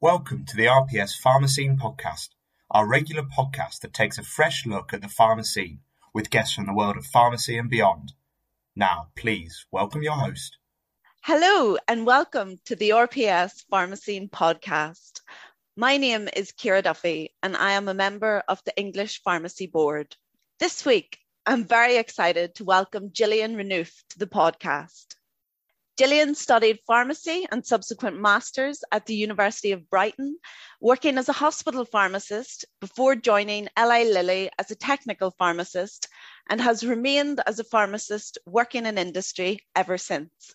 Welcome 0.00 0.44
to 0.46 0.56
the 0.56 0.66
RPS 0.66 1.20
Pharma 1.20 1.48
Scene 1.48 1.76
podcast, 1.76 2.28
our 2.70 2.86
regular 2.86 3.24
podcast 3.24 3.80
that 3.80 3.92
takes 3.92 4.18
a 4.18 4.22
fresh 4.22 4.66
look 4.66 4.94
at 4.94 5.00
the 5.00 5.08
pharma 5.08 5.44
scene 5.44 5.80
with 6.14 6.30
guests 6.30 6.54
from 6.54 6.66
the 6.66 6.72
world 6.72 6.96
of 6.96 7.06
pharmacy 7.06 7.58
and 7.58 7.68
beyond. 7.68 8.12
Now, 8.76 9.08
please 9.16 9.66
welcome 9.72 10.04
your 10.04 10.12
host. 10.12 10.58
Hello, 11.22 11.76
and 11.88 12.06
welcome 12.06 12.58
to 12.66 12.76
the 12.76 12.90
RPS 12.90 13.64
Pharma 13.72 13.98
Scene 13.98 14.28
podcast. 14.28 15.22
My 15.76 15.96
name 15.96 16.28
is 16.36 16.52
Ciara 16.52 16.82
Duffy, 16.82 17.34
and 17.42 17.56
I 17.56 17.72
am 17.72 17.88
a 17.88 17.94
member 17.94 18.44
of 18.46 18.62
the 18.64 18.78
English 18.78 19.22
Pharmacy 19.24 19.66
Board. 19.66 20.14
This 20.60 20.86
week, 20.86 21.18
I'm 21.50 21.64
very 21.64 21.96
excited 21.96 22.54
to 22.56 22.64
welcome 22.64 23.10
Gillian 23.10 23.56
Renouf 23.56 23.90
to 24.10 24.18
the 24.18 24.26
podcast. 24.26 25.06
Gillian 25.96 26.34
studied 26.34 26.78
pharmacy 26.86 27.48
and 27.50 27.64
subsequent 27.64 28.20
masters 28.20 28.84
at 28.92 29.06
the 29.06 29.14
University 29.14 29.72
of 29.72 29.88
Brighton, 29.88 30.36
working 30.82 31.16
as 31.16 31.30
a 31.30 31.40
hospital 31.40 31.86
pharmacist 31.86 32.66
before 32.82 33.16
joining 33.16 33.66
Eli 33.78 34.02
Lilly 34.02 34.50
as 34.58 34.70
a 34.70 34.76
technical 34.76 35.30
pharmacist 35.38 36.08
and 36.50 36.60
has 36.60 36.84
remained 36.84 37.40
as 37.46 37.58
a 37.58 37.64
pharmacist 37.64 38.36
working 38.44 38.84
in 38.84 38.98
industry 38.98 39.60
ever 39.74 39.96
since. 39.96 40.54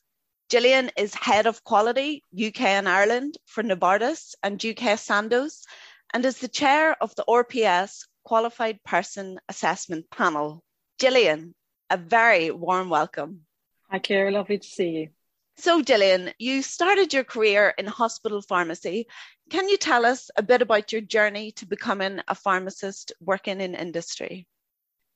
Gillian 0.51 0.91
is 0.95 1.15
head 1.15 1.47
of 1.47 1.63
quality 1.63 2.21
UK 2.39 2.61
and 2.61 2.87
Ireland 2.87 3.39
for 3.47 3.63
Novartis 3.63 4.35
and 4.43 4.63
UK 4.63 4.99
Sandoz 4.99 5.65
and 6.13 6.23
is 6.23 6.37
the 6.37 6.47
chair 6.47 6.95
of 7.01 7.15
the 7.15 7.25
RPS 7.27 8.05
Qualified 8.23 8.77
Person 8.83 9.39
Assessment 9.49 10.05
Panel. 10.11 10.63
Gillian, 10.99 11.55
a 11.89 11.97
very 11.97 12.51
warm 12.51 12.89
welcome. 12.89 13.41
Hi, 13.89 13.99
Ciara. 13.99 14.31
Lovely 14.31 14.57
to 14.57 14.67
see 14.67 14.89
you. 14.89 15.09
So, 15.57 15.81
Gillian, 15.81 16.31
you 16.39 16.63
started 16.63 17.13
your 17.13 17.23
career 17.23 17.73
in 17.77 17.85
hospital 17.85 18.41
pharmacy. 18.41 19.07
Can 19.49 19.69
you 19.69 19.77
tell 19.77 20.05
us 20.05 20.31
a 20.35 20.43
bit 20.43 20.61
about 20.61 20.91
your 20.91 21.01
journey 21.01 21.51
to 21.53 21.65
becoming 21.65 22.19
a 22.27 22.35
pharmacist 22.35 23.11
working 23.19 23.61
in 23.61 23.75
industry? 23.75 24.47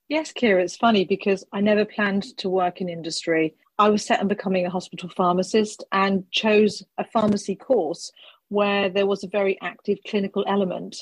Yes, 0.10 0.32
Ciara, 0.34 0.64
it's 0.64 0.78
funny 0.78 1.06
because 1.06 1.44
I 1.52 1.62
never 1.62 1.86
planned 1.86 2.38
to 2.38 2.50
work 2.50 2.82
in 2.82 2.88
industry. 2.88 3.56
I 3.80 3.90
was 3.90 4.06
set 4.06 4.20
on 4.20 4.28
becoming 4.28 4.66
a 4.66 4.70
hospital 4.70 5.10
pharmacist 5.10 5.84
and 5.92 6.30
chose 6.32 6.84
a 6.98 7.04
pharmacy 7.04 7.56
course 7.56 8.12
where 8.50 8.90
there 8.90 9.06
was 9.06 9.24
a 9.24 9.28
very 9.28 9.58
active 9.62 9.98
clinical 10.08 10.46
element. 10.48 10.96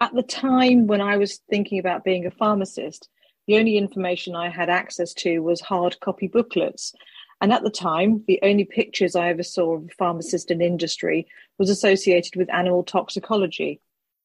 At 0.00 0.14
the 0.14 0.22
time 0.22 0.86
when 0.86 1.00
I 1.00 1.16
was 1.16 1.40
thinking 1.50 1.78
about 1.78 2.04
being 2.04 2.26
a 2.26 2.30
pharmacist, 2.30 3.08
the 3.50 3.58
only 3.58 3.76
information 3.76 4.36
I 4.36 4.48
had 4.48 4.70
access 4.70 5.12
to 5.14 5.40
was 5.40 5.60
hard 5.60 5.98
copy 5.98 6.28
booklets. 6.28 6.94
And 7.40 7.52
at 7.52 7.64
the 7.64 7.70
time, 7.70 8.22
the 8.28 8.38
only 8.44 8.64
pictures 8.64 9.16
I 9.16 9.30
ever 9.30 9.42
saw 9.42 9.74
of 9.74 9.86
a 9.86 9.94
pharmacist 9.98 10.52
in 10.52 10.62
industry 10.62 11.26
was 11.58 11.68
associated 11.68 12.36
with 12.36 12.54
animal 12.54 12.84
toxicology. 12.84 13.80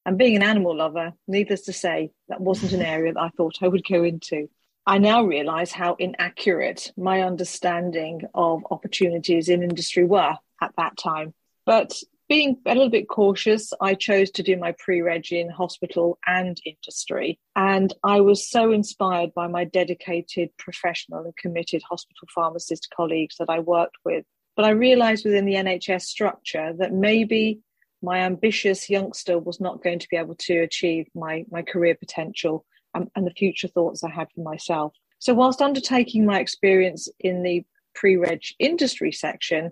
And 0.06 0.16
being 0.16 0.36
an 0.36 0.44
animal 0.44 0.78
lover, 0.78 1.14
needless 1.28 1.62
to 1.62 1.73
say, 1.73 2.12
that 2.30 2.40
wasn't 2.40 2.73
an 2.73 2.84
area 2.84 3.14
that 3.14 3.20
I 3.20 3.30
thought 3.30 3.64
I 3.64 3.68
would 3.68 3.84
go 3.84 4.03
into. 4.03 4.48
I 4.86 5.00
now 5.00 5.23
realize 5.23 5.72
how 5.72 5.96
inaccurate 5.96 6.94
my 6.96 7.23
understanding 7.23 8.22
of 8.36 8.62
opportunities 8.70 9.50
in 9.50 9.64
industry 9.64 10.06
were 10.06 10.36
at 10.62 10.76
that 10.78 10.98
time. 10.98 11.34
But 11.66 11.96
being 12.28 12.58
a 12.66 12.73
little 12.73 12.90
bit 12.90 13.08
cautious, 13.08 13.72
I 13.81 13.94
chose 13.94 14.31
to 14.31 14.44
do 14.44 14.58
my 14.58 14.73
pre 14.78 15.02
reg 15.02 15.31
in 15.31 15.50
hospital 15.50 16.18
and 16.26 16.59
industry. 16.66 17.40
And 17.56 17.94
I 18.04 18.22
was 18.22 18.50
so 18.50 18.72
inspired 18.72 19.34
by 19.34 19.48
my 19.48 19.66
dedicated, 19.66 20.50
professional, 20.58 21.23
and 21.23 21.36
committed 21.38 21.84
hospital 21.84 22.28
pharmacist 22.34 22.90
colleagues 22.96 23.36
that 23.38 23.50
I 23.50 23.59
worked 23.59 23.98
with. 24.03 24.26
But 24.56 24.66
I 24.66 24.70
realized 24.70 25.26
within 25.26 25.46
the 25.46 25.56
NHS 25.56 26.03
structure 26.03 26.73
that 26.80 26.94
maybe 26.94 27.59
my 28.02 28.19
ambitious 28.19 28.90
youngster 28.90 29.38
was 29.38 29.59
not 29.59 29.84
going 29.84 30.00
to 30.00 30.08
be 30.09 30.18
able 30.18 30.35
to 30.35 30.59
achieve 30.59 31.08
my, 31.16 31.46
my 31.52 31.62
career 31.62 31.96
potential 31.96 32.66
and, 32.94 33.09
and 33.16 33.28
the 33.28 33.31
future 33.31 33.68
thoughts 33.68 34.03
I 34.03 34.09
had 34.09 34.28
for 34.34 34.41
myself. 34.41 34.94
So, 35.19 35.34
whilst 35.34 35.62
undertaking 35.62 36.25
my 36.25 36.40
experience 36.40 37.08
in 37.19 37.44
the 37.44 37.66
pre 37.94 38.16
reg 38.16 38.41
industry 38.59 39.12
section, 39.12 39.72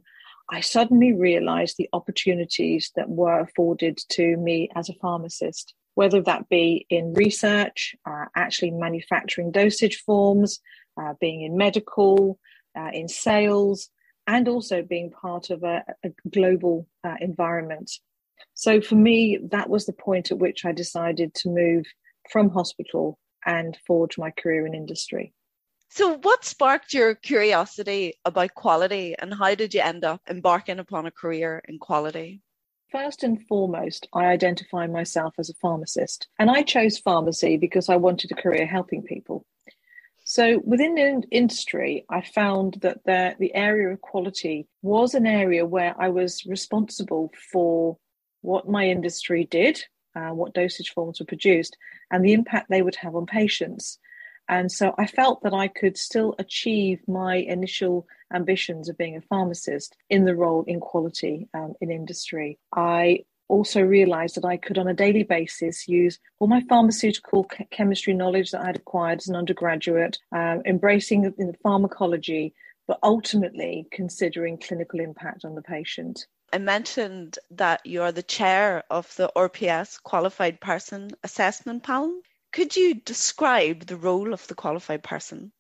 I 0.50 0.62
suddenly 0.62 1.14
realized 1.14 1.78
the 1.78 1.90
opportunities 1.94 2.92
that 2.96 3.10
were 3.10 3.40
afforded 3.40 3.98
to 4.10 4.38
me 4.38 4.70
as 4.76 4.90
a 4.90 4.94
pharmacist, 4.96 5.74
whether 5.96 6.22
that 6.24 6.50
be 6.50 6.86
in 6.90 7.14
research, 7.14 7.96
uh, 8.06 8.26
actually 8.36 8.72
manufacturing 8.72 9.52
dosage 9.52 9.98
forms, 10.06 10.60
uh, 11.02 11.14
being 11.20 11.42
in 11.42 11.58
medical, 11.58 12.40
uh, 12.78 12.90
in 12.94 13.08
sales, 13.08 13.90
and 14.28 14.48
also 14.48 14.82
being 14.82 15.12
part 15.12 15.50
of 15.50 15.64
a, 15.64 15.84
a 16.04 16.10
global 16.30 16.88
uh, 17.04 17.16
environment. 17.20 17.92
So 18.54 18.82
for 18.82 18.96
me, 18.96 19.40
that 19.52 19.70
was 19.70 19.86
the 19.86 19.94
point 19.94 20.32
at 20.32 20.40
which 20.40 20.66
I 20.66 20.72
decided 20.72 21.34
to 21.36 21.50
move 21.50 21.86
from 22.30 22.50
hospital 22.50 23.18
and 23.46 23.78
forge 23.86 24.18
my 24.18 24.32
career 24.32 24.66
in 24.66 24.74
industry. 24.74 25.34
So, 25.96 26.18
what 26.24 26.44
sparked 26.44 26.92
your 26.96 27.14
curiosity 27.14 28.16
about 28.26 28.56
quality 28.56 29.14
and 29.20 29.32
how 29.32 29.54
did 29.54 29.76
you 29.76 29.82
end 29.82 30.04
up 30.04 30.22
embarking 30.28 30.80
upon 30.80 31.06
a 31.06 31.12
career 31.12 31.62
in 31.68 31.78
quality? 31.78 32.42
First 32.92 33.22
and 33.22 33.46
foremost, 33.46 34.08
I 34.12 34.26
identify 34.26 34.88
myself 34.88 35.36
as 35.38 35.52
a 35.52 35.54
pharmacist, 35.62 36.30
and 36.40 36.50
I 36.50 36.64
chose 36.64 36.98
pharmacy 36.98 37.58
because 37.58 37.90
I 37.90 37.98
wanted 37.98 38.32
a 38.32 38.42
career 38.42 38.66
helping 38.66 39.04
people. 39.04 39.46
So, 40.24 40.60
within 40.66 40.96
the 40.96 41.22
industry, 41.30 42.06
I 42.10 42.22
found 42.22 42.80
that 42.82 43.04
the, 43.06 43.36
the 43.38 43.54
area 43.54 43.90
of 43.90 44.02
quality 44.02 44.68
was 44.82 45.14
an 45.14 45.28
area 45.28 45.64
where 45.64 45.94
I 46.00 46.10
was 46.10 46.44
responsible 46.48 47.32
for 47.52 48.00
what 48.42 48.68
my 48.68 48.88
industry 48.88 49.46
did, 49.46 49.84
uh, 50.16 50.30
what 50.30 50.56
dosage 50.56 50.90
forms 50.90 51.20
were 51.20 51.28
produced, 51.28 51.78
and 52.10 52.26
the 52.26 52.34
impact 52.34 52.72
they 52.72 52.82
would 52.82 52.96
have 52.96 53.16
on 53.16 53.28
patients. 53.28 54.00
And 54.50 54.72
so 54.72 54.94
I 54.98 55.08
felt 55.08 55.44
that 55.44 55.54
I 55.54 55.68
could 55.68 55.98
still 55.98 56.36
achieve 56.38 57.00
my 57.08 57.36
initial 57.36 58.08
ambitions 58.34 58.90
of 58.90 58.98
being 58.98 59.16
a 59.16 59.22
pharmacist 59.22 59.96
in 60.10 60.26
the 60.26 60.36
role 60.36 60.64
in 60.68 60.80
quality 60.80 61.48
um, 61.54 61.74
in 61.82 61.92
industry. 61.92 62.60
I 62.76 63.26
also 63.48 63.82
realized 63.82 64.36
that 64.36 64.46
I 64.46 64.58
could, 64.58 64.78
on 64.78 64.88
a 64.88 64.94
daily 64.94 65.24
basis, 65.24 65.88
use 65.88 66.20
all 66.40 66.48
my 66.48 66.62
pharmaceutical 66.68 67.46
ch- 67.46 67.70
chemistry 67.72 68.14
knowledge 68.14 68.52
that 68.52 68.62
I 68.62 68.68
had 68.68 68.78
acquired 68.78 69.20
as 69.20 69.28
an 69.28 69.36
undergraduate, 69.36 70.18
uh, 70.36 70.58
embracing 70.66 71.22
the, 71.22 71.32
the 71.32 71.54
pharmacology, 71.62 72.54
but 72.88 73.00
ultimately 73.04 73.88
considering 73.92 74.58
clinical 74.58 75.00
impact 75.00 75.46
on 75.46 75.56
the 75.56 75.62
patient. 75.62 76.26
I 76.52 76.58
mentioned 76.60 77.40
that 77.52 77.82
you're 77.84 78.12
the 78.12 78.24
chair 78.24 78.84
of 78.90 79.14
the 79.16 79.32
RPS 79.36 80.02
Qualified 80.04 80.60
Person 80.60 81.12
Assessment 81.24 81.84
Panel. 81.84 82.22
Could 82.54 82.76
you 82.76 82.96
describe 82.96 83.88
the 83.88 83.98
role 83.98 84.32
of 84.32 84.48
the 84.48 84.54
qualified 84.56 85.04
person? 85.04 85.52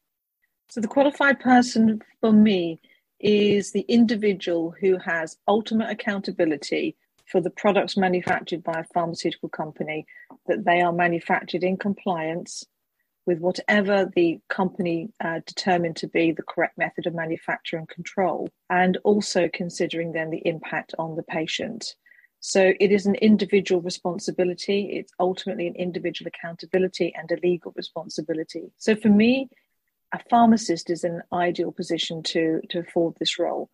So, 0.70 0.80
the 0.80 0.88
qualified 0.88 1.40
person 1.40 2.02
for 2.22 2.32
me 2.32 2.80
is 3.20 3.72
the 3.72 3.86
individual 3.88 4.76
who 4.80 4.98
has 5.00 5.38
ultimate 5.48 5.90
accountability 5.90 6.96
for 7.26 7.42
the 7.42 7.50
products 7.50 7.98
manufactured 7.98 8.64
by 8.64 8.80
a 8.80 8.94
pharmaceutical 8.94 9.50
company, 9.50 10.06
that 10.46 10.66
they 10.66 10.82
are 10.82 10.94
manufactured 10.94 11.64
in 11.64 11.78
compliance 11.78 12.64
with 13.26 13.40
whatever 13.40 14.12
the 14.16 14.40
company 14.50 15.10
uh, 15.24 15.40
determined 15.48 15.96
to 15.96 16.08
be 16.08 16.32
the 16.32 16.44
correct 16.44 16.78
method 16.78 17.08
of 17.08 17.16
manufacture 17.16 17.78
and 17.78 17.90
control, 17.90 18.50
and 18.70 18.98
also 19.04 19.50
considering 19.52 20.12
then 20.12 20.30
the 20.30 20.46
impact 20.46 20.94
on 21.00 21.16
the 21.16 21.24
patient. 21.24 21.96
So 22.46 22.74
it 22.78 22.92
is 22.92 23.06
an 23.06 23.16
individual 23.16 23.80
responsibility. 23.80 24.98
It's 24.98 25.14
ultimately 25.18 25.66
an 25.66 25.78
individual 25.78 26.28
accountability 26.28 27.14
and 27.16 27.32
a 27.32 27.40
legal 27.42 27.72
responsibility. 27.74 28.74
So 28.78 28.98
for 28.98 29.08
me, 29.08 29.48
a 30.14 30.20
pharmacist 30.30 30.90
is 30.90 31.06
an 31.06 31.22
ideal 31.32 31.72
position 31.72 32.22
to, 32.24 32.60
to 32.68 32.80
afford 32.80 33.16
this 33.18 33.40
role 33.40 33.70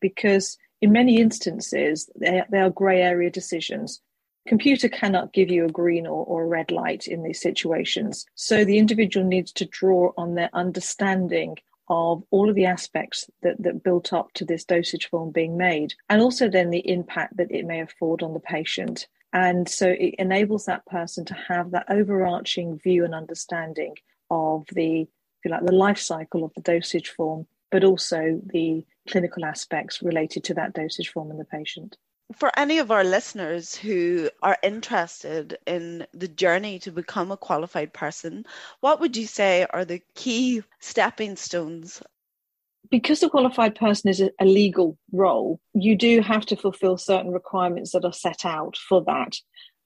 because 0.00 0.56
in 0.80 0.92
many 0.92 1.20
instances, 1.20 2.08
they, 2.14 2.44
they 2.48 2.60
are 2.60 2.70
grey 2.70 3.02
area 3.02 3.28
decisions. 3.28 4.00
Computer 4.46 4.88
cannot 4.88 5.32
give 5.32 5.50
you 5.50 5.64
a 5.64 5.72
green 5.72 6.06
or, 6.06 6.24
or 6.24 6.44
a 6.44 6.46
red 6.46 6.70
light 6.70 7.08
in 7.08 7.24
these 7.24 7.40
situations. 7.40 8.24
So 8.36 8.64
the 8.64 8.78
individual 8.78 9.26
needs 9.26 9.50
to 9.54 9.64
draw 9.64 10.12
on 10.16 10.36
their 10.36 10.50
understanding 10.52 11.56
of 11.92 12.24
all 12.30 12.48
of 12.48 12.54
the 12.54 12.64
aspects 12.64 13.28
that, 13.42 13.62
that 13.62 13.82
built 13.82 14.14
up 14.14 14.32
to 14.32 14.46
this 14.46 14.64
dosage 14.64 15.10
form 15.10 15.30
being 15.30 15.58
made, 15.58 15.92
and 16.08 16.22
also 16.22 16.48
then 16.48 16.70
the 16.70 16.88
impact 16.88 17.36
that 17.36 17.50
it 17.50 17.66
may 17.66 17.82
afford 17.82 18.22
on 18.22 18.32
the 18.32 18.40
patient. 18.40 19.06
And 19.34 19.68
so 19.68 19.88
it 19.88 20.14
enables 20.18 20.64
that 20.64 20.86
person 20.86 21.26
to 21.26 21.34
have 21.34 21.70
that 21.72 21.84
overarching 21.90 22.78
view 22.78 23.04
and 23.04 23.14
understanding 23.14 23.94
of 24.30 24.64
the, 24.72 25.02
if 25.02 25.08
you 25.44 25.50
like, 25.50 25.66
the 25.66 25.72
life 25.72 25.98
cycle 25.98 26.44
of 26.44 26.52
the 26.54 26.62
dosage 26.62 27.10
form, 27.10 27.46
but 27.70 27.84
also 27.84 28.40
the 28.46 28.86
clinical 29.10 29.44
aspects 29.44 30.02
related 30.02 30.44
to 30.44 30.54
that 30.54 30.72
dosage 30.72 31.10
form 31.10 31.30
and 31.30 31.38
the 31.38 31.44
patient. 31.44 31.98
For 32.36 32.50
any 32.58 32.78
of 32.78 32.90
our 32.90 33.04
listeners 33.04 33.74
who 33.74 34.30
are 34.42 34.56
interested 34.62 35.58
in 35.66 36.06
the 36.14 36.28
journey 36.28 36.78
to 36.80 36.90
become 36.90 37.30
a 37.30 37.36
qualified 37.36 37.92
person, 37.92 38.46
what 38.80 39.00
would 39.00 39.16
you 39.16 39.26
say 39.26 39.66
are 39.70 39.84
the 39.84 40.02
key 40.14 40.62
stepping 40.80 41.36
stones 41.36 42.02
because 42.92 43.22
a 43.22 43.30
qualified 43.30 43.74
person 43.74 44.10
is 44.10 44.20
a 44.20 44.44
legal 44.44 44.98
role, 45.12 45.58
you 45.72 45.96
do 45.96 46.20
have 46.20 46.44
to 46.46 46.56
fulfill 46.56 46.98
certain 46.98 47.32
requirements 47.32 47.92
that 47.92 48.04
are 48.04 48.12
set 48.12 48.44
out 48.44 48.76
for 48.76 49.02
that. 49.04 49.34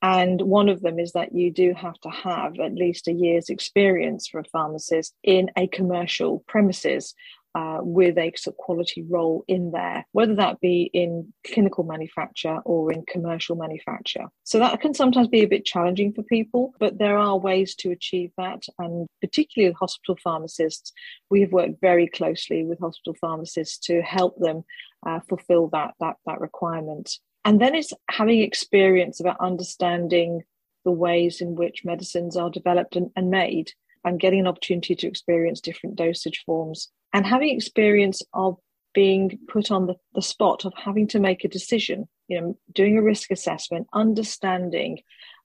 And 0.02 0.42
one 0.42 0.68
of 0.68 0.82
them 0.82 0.98
is 0.98 1.12
that 1.12 1.34
you 1.34 1.52
do 1.52 1.72
have 1.74 1.98
to 2.00 2.10
have 2.10 2.58
at 2.58 2.74
least 2.74 3.08
a 3.08 3.12
year's 3.12 3.48
experience 3.48 4.26
for 4.26 4.40
a 4.40 4.44
pharmacist 4.44 5.14
in 5.22 5.50
a 5.56 5.68
commercial 5.68 6.44
premises 6.48 7.14
uh, 7.56 7.78
with 7.80 8.18
a 8.18 8.30
sort 8.36 8.52
of 8.52 8.58
quality 8.58 9.02
role 9.08 9.42
in 9.48 9.70
there, 9.70 10.04
whether 10.12 10.34
that 10.34 10.60
be 10.60 10.90
in 10.92 11.32
clinical 11.46 11.84
manufacture 11.84 12.58
or 12.66 12.92
in 12.92 13.02
commercial 13.06 13.56
manufacture. 13.56 14.26
So 14.44 14.58
that 14.58 14.78
can 14.82 14.92
sometimes 14.92 15.28
be 15.28 15.42
a 15.42 15.48
bit 15.48 15.64
challenging 15.64 16.12
for 16.12 16.22
people, 16.22 16.74
but 16.78 16.98
there 16.98 17.16
are 17.16 17.38
ways 17.38 17.74
to 17.76 17.92
achieve 17.92 18.30
that. 18.36 18.64
And 18.78 19.06
particularly 19.22 19.70
with 19.70 19.78
hospital 19.78 20.18
pharmacists, 20.22 20.92
we 21.30 21.40
have 21.40 21.52
worked 21.52 21.80
very 21.80 22.08
closely 22.08 22.62
with 22.62 22.78
hospital 22.78 23.16
pharmacists 23.18 23.78
to 23.86 24.02
help 24.02 24.38
them 24.38 24.62
uh, 25.06 25.20
fulfill 25.26 25.68
that, 25.68 25.94
that, 25.98 26.16
that 26.26 26.42
requirement. 26.42 27.10
And 27.46 27.58
then 27.58 27.74
it's 27.74 27.94
having 28.10 28.42
experience 28.42 29.18
about 29.18 29.40
understanding 29.40 30.42
the 30.84 30.90
ways 30.90 31.40
in 31.40 31.54
which 31.54 31.86
medicines 31.86 32.36
are 32.36 32.50
developed 32.50 32.96
and, 32.96 33.10
and 33.16 33.30
made 33.30 33.72
and 34.06 34.20
getting 34.20 34.40
an 34.40 34.46
opportunity 34.46 34.94
to 34.94 35.06
experience 35.06 35.60
different 35.60 35.96
dosage 35.96 36.42
forms 36.46 36.88
and 37.12 37.26
having 37.26 37.54
experience 37.54 38.22
of 38.32 38.56
being 38.94 39.38
put 39.48 39.70
on 39.70 39.86
the, 39.86 39.94
the 40.14 40.22
spot 40.22 40.64
of 40.64 40.72
having 40.74 41.06
to 41.08 41.18
make 41.18 41.44
a 41.44 41.48
decision, 41.48 42.08
you 42.28 42.40
know, 42.40 42.58
doing 42.72 42.96
a 42.96 43.02
risk 43.02 43.30
assessment, 43.30 43.86
understanding 43.92 45.00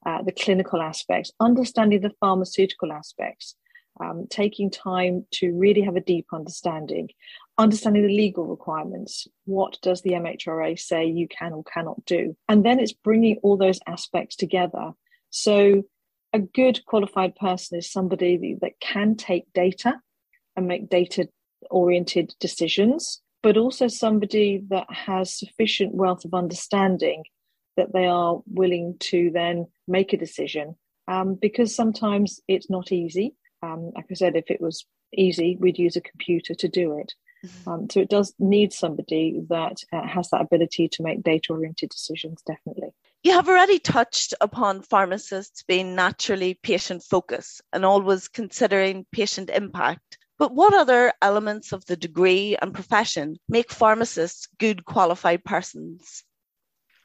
uh, 0.06 0.22
the 0.22 0.31
clinical 0.31 0.81
aspects, 0.81 1.31
understanding 1.40 2.00
the 2.00 2.13
pharmaceutical 2.22 2.94
aspects, 2.94 3.56
um, 4.00 4.25
taking 4.30 4.72
time 4.72 5.25
to 5.31 5.52
really 5.52 5.81
have 5.81 5.96
a 5.96 6.02
deep 6.02 6.28
understanding, 6.31 7.10
understanding 7.58 8.08
the 8.08 8.16
legal 8.16 8.46
requirements. 8.46 9.28
What 9.46 9.78
does 9.81 10.02
the 10.02 10.12
MHRA 10.12 10.80
say 10.80 11.06
you 11.06 11.28
can 11.28 11.52
or 11.52 11.63
cannot 11.63 12.06
do? 12.06 12.38
And 12.48 12.63
then 12.66 12.80
it's 12.80 12.94
bringing 12.94 13.38
all 13.44 13.58
those 13.58 13.80
aspects 13.86 14.38
together. 14.38 14.92
So 15.30 15.84
a 16.33 16.39
good 16.39 16.86
qualified 16.86 17.36
person 17.36 17.78
is 17.78 17.92
somebody 17.92 18.57
that 18.62 18.80
can 18.80 19.16
take 19.16 19.51
data 19.54 20.00
and 20.56 20.68
make 20.68 20.89
data 20.89 21.28
oriented 21.69 22.33
decisions, 22.39 23.22
but 23.44 23.57
also 23.57 23.88
somebody 23.88 24.63
that 24.69 24.88
has 24.92 25.38
sufficient 25.38 25.94
wealth 25.94 26.25
of 26.25 26.33
understanding 26.33 27.24
that 27.78 27.94
they 27.94 28.06
are 28.06 28.42
willing 28.48 28.95
to 29.00 29.31
then 29.33 29.68
make 29.88 30.13
a 30.13 30.18
decision. 30.18 30.75
Um, 31.07 31.36
because 31.36 31.75
sometimes 31.75 32.39
it's 32.48 32.69
not 32.69 32.92
easy. 32.92 33.36
Um, 33.63 33.92
like 33.95 34.06
I 34.10 34.13
said, 34.13 34.36
if 34.36 34.50
it 34.50 34.62
was 34.62 34.86
easy, 35.13 35.57
we'd 35.60 35.80
use 35.80 35.95
a 35.95 36.01
computer 36.01 36.54
to 36.56 36.68
do 36.68 36.98
it. 36.98 37.13
Mm-hmm. 37.45 37.69
Um, 37.69 37.88
so 37.89 38.00
it 38.00 38.10
does 38.10 38.34
need 38.39 38.72
somebody 38.72 39.42
that 39.50 39.77
uh, 39.92 40.07
has 40.07 40.30
that 40.30 40.42
ability 40.42 40.88
to 40.89 41.04
make 41.04 41.24
data 41.24 41.54
oriented 41.54 41.89
decisions, 41.89 42.42
definitely. 42.45 42.89
You 43.23 43.33
have 43.33 43.47
already 43.47 43.77
touched 43.77 44.33
upon 44.41 44.81
pharmacists 44.81 45.62
being 45.62 45.94
naturally 45.94 46.56
patient 46.56 47.03
focused 47.03 47.62
and 47.71 47.85
always 47.85 48.27
considering 48.27 49.06
patient 49.12 49.51
impact. 49.51 50.18
But 50.39 50.56
what 50.56 50.73
other 50.73 51.13
elements 51.21 51.71
of 51.71 51.85
the 51.85 51.95
degree 51.95 52.57
and 52.59 52.73
profession 52.73 53.38
make 53.47 53.71
pharmacists 53.71 54.47
good 54.57 54.85
qualified 54.85 55.44
persons? 55.44 56.23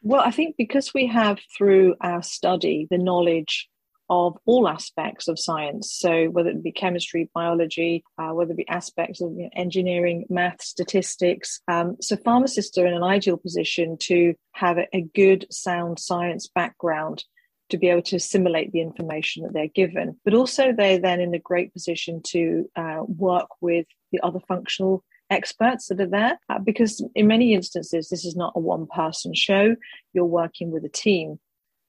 Well, 0.01 0.23
I 0.23 0.31
think 0.31 0.57
because 0.57 0.95
we 0.95 1.07
have 1.09 1.39
through 1.55 1.97
our 2.01 2.23
study 2.23 2.87
the 2.91 2.97
knowledge 2.97 3.69
of 4.09 4.37
all 4.45 4.69
aspects 4.69 5.29
of 5.29 5.39
science. 5.39 5.93
So, 5.93 6.27
whether 6.27 6.51
it 6.51 6.63
be 6.63 6.73
chemistry, 6.73 7.31
biology, 7.35 8.05
uh, 8.19 8.31
whether 8.31 8.53
it 8.53 8.57
be 8.57 8.69
aspects 8.69 9.21
of 9.21 9.33
you 9.33 9.45
know, 9.45 9.51
engineering, 9.55 10.27
math, 10.29 10.63
statistics. 10.63 11.61
Um, 11.69 11.97
so, 12.01 12.17
pharmacists 12.17 12.77
are 12.79 12.87
in 12.87 12.95
an 12.95 13.03
ideal 13.03 13.37
position 13.37 13.97
to 14.03 14.35
have 14.53 14.79
a, 14.79 14.87
a, 14.95 15.03
good, 15.03 15.47
sound 15.51 15.99
science 15.99 16.49
background 16.55 17.25
to 17.71 17.79
be 17.79 17.89
able 17.89 18.03
to 18.03 18.17
assimilate 18.17 18.71
the 18.71 18.81
information 18.81 19.43
that 19.43 19.53
they're 19.53 19.67
given. 19.67 20.19
But 20.25 20.35
also, 20.35 20.73
they're 20.73 21.01
then 21.01 21.21
in 21.21 21.35
a 21.35 21.41
great 21.41 21.73
position 21.73 22.23
to 22.29 22.71
uh, 22.77 23.03
work 23.07 23.49
with 23.61 23.87
the 24.13 24.21
other 24.23 24.41
functional 24.47 25.03
experts 25.29 25.89
that 25.89 26.01
are 26.01 26.07
there 26.07 26.39
uh, 26.49 26.59
because 26.61 27.05
in 27.17 27.27
many 27.27 27.53
instances 27.53 28.09
this 28.09 28.25
is 28.25 28.37
not 28.37 28.53
a 28.55 28.61
one 28.61 28.87
person 28.87 29.35
show 29.35 29.75
you're 30.13 30.25
working 30.25 30.71
with 30.71 30.85
a 30.85 30.89
team 30.89 31.41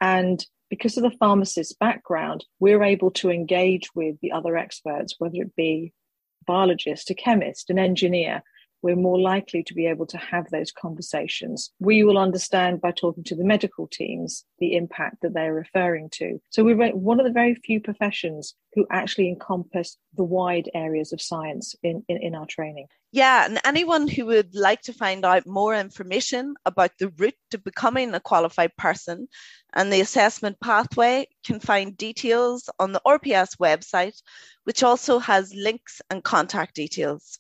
and 0.02 0.44
because 0.70 0.98
of 0.98 1.04
the 1.04 1.18
pharmacist's 1.18 1.74
background 1.74 2.46
we're 2.60 2.84
able 2.84 3.12
to 3.12 3.30
engage 3.30 3.90
with 3.96 4.16
the 4.22 4.32
other 4.32 4.58
experts 4.58 5.16
whether 5.18 5.42
it 5.42 5.56
be 5.56 5.94
a 6.42 6.46
biologist 6.46 7.10
a 7.10 7.14
chemist 7.14 7.70
an 7.70 7.80
engineer 7.80 8.42
we're 8.82 8.96
more 8.96 9.20
likely 9.20 9.64
to 9.64 9.74
be 9.74 9.88
able 9.88 10.06
to 10.08 10.18
have 10.18 10.50
those 10.50 10.72
conversations. 10.72 11.72
We 11.80 12.04
will 12.04 12.18
understand 12.18 12.82
by 12.82 12.92
talking 12.92 13.24
to 13.26 13.36
the 13.36 13.44
medical 13.44 13.88
teams 13.88 14.46
the 14.60 14.76
impact 14.76 15.18
that 15.22 15.34
they're 15.34 15.54
referring 15.54 16.10
to. 16.14 16.40
So 16.50 16.64
we're 16.64 16.92
one 16.92 17.20
of 17.20 17.26
the 17.26 17.32
very 17.32 17.56
few 17.56 17.82
professions 17.82 18.56
who 18.74 18.86
actually 18.92 19.30
encompass 19.30 19.98
the 20.16 20.24
wide 20.24 20.70
areas 20.74 21.14
of 21.14 21.22
science 21.22 21.76
in, 21.84 22.04
in, 22.08 22.18
in 22.22 22.36
our 22.36 22.46
training. 22.46 22.88
Yeah, 23.12 23.46
and 23.46 23.60
anyone 23.64 24.08
who 24.08 24.26
would 24.26 24.54
like 24.54 24.82
to 24.84 24.94
find 24.94 25.26
out 25.26 25.48
more 25.48 25.74
information 25.74 26.56
about 26.66 26.92
the 27.00 27.10
route 27.18 27.38
to 27.52 27.58
becoming 27.58 28.14
a 28.14 28.20
qualified 28.20 28.76
person 28.78 29.30
and 29.74 29.92
the 29.92 30.02
assessment 30.02 30.60
pathway 30.60 31.26
can 31.46 31.60
find 31.60 31.98
details 31.98 32.70
on 32.80 32.92
the 32.92 33.02
RPS 33.08 33.58
website, 33.58 34.22
which 34.66 34.84
also 34.84 35.20
has 35.20 35.54
links 35.56 36.02
and 36.10 36.24
contact 36.24 36.76
details. 36.76 37.40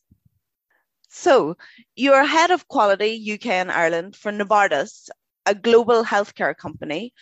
So, 1.09 1.55
you're 1.95 2.25
head 2.25 2.51
of 2.51 2.67
quality 2.67 3.33
UK 3.33 3.47
and 3.47 3.71
Ireland 3.71 4.15
for 4.15 4.31
Novartis, 4.31 5.09
a 5.45 5.55
global 5.55 6.03
healthcare 6.03 6.55
company. 6.55 7.13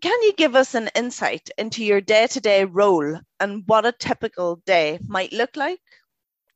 Can 0.00 0.22
you 0.22 0.32
give 0.34 0.54
us 0.54 0.74
an 0.74 0.90
insight 0.94 1.50
into 1.58 1.84
your 1.84 2.00
day 2.00 2.26
to 2.28 2.40
day 2.40 2.64
role 2.64 3.18
and 3.40 3.64
what 3.66 3.86
a 3.86 3.92
typical 3.92 4.56
day 4.66 4.98
might 5.06 5.32
look 5.32 5.56
like? 5.56 5.80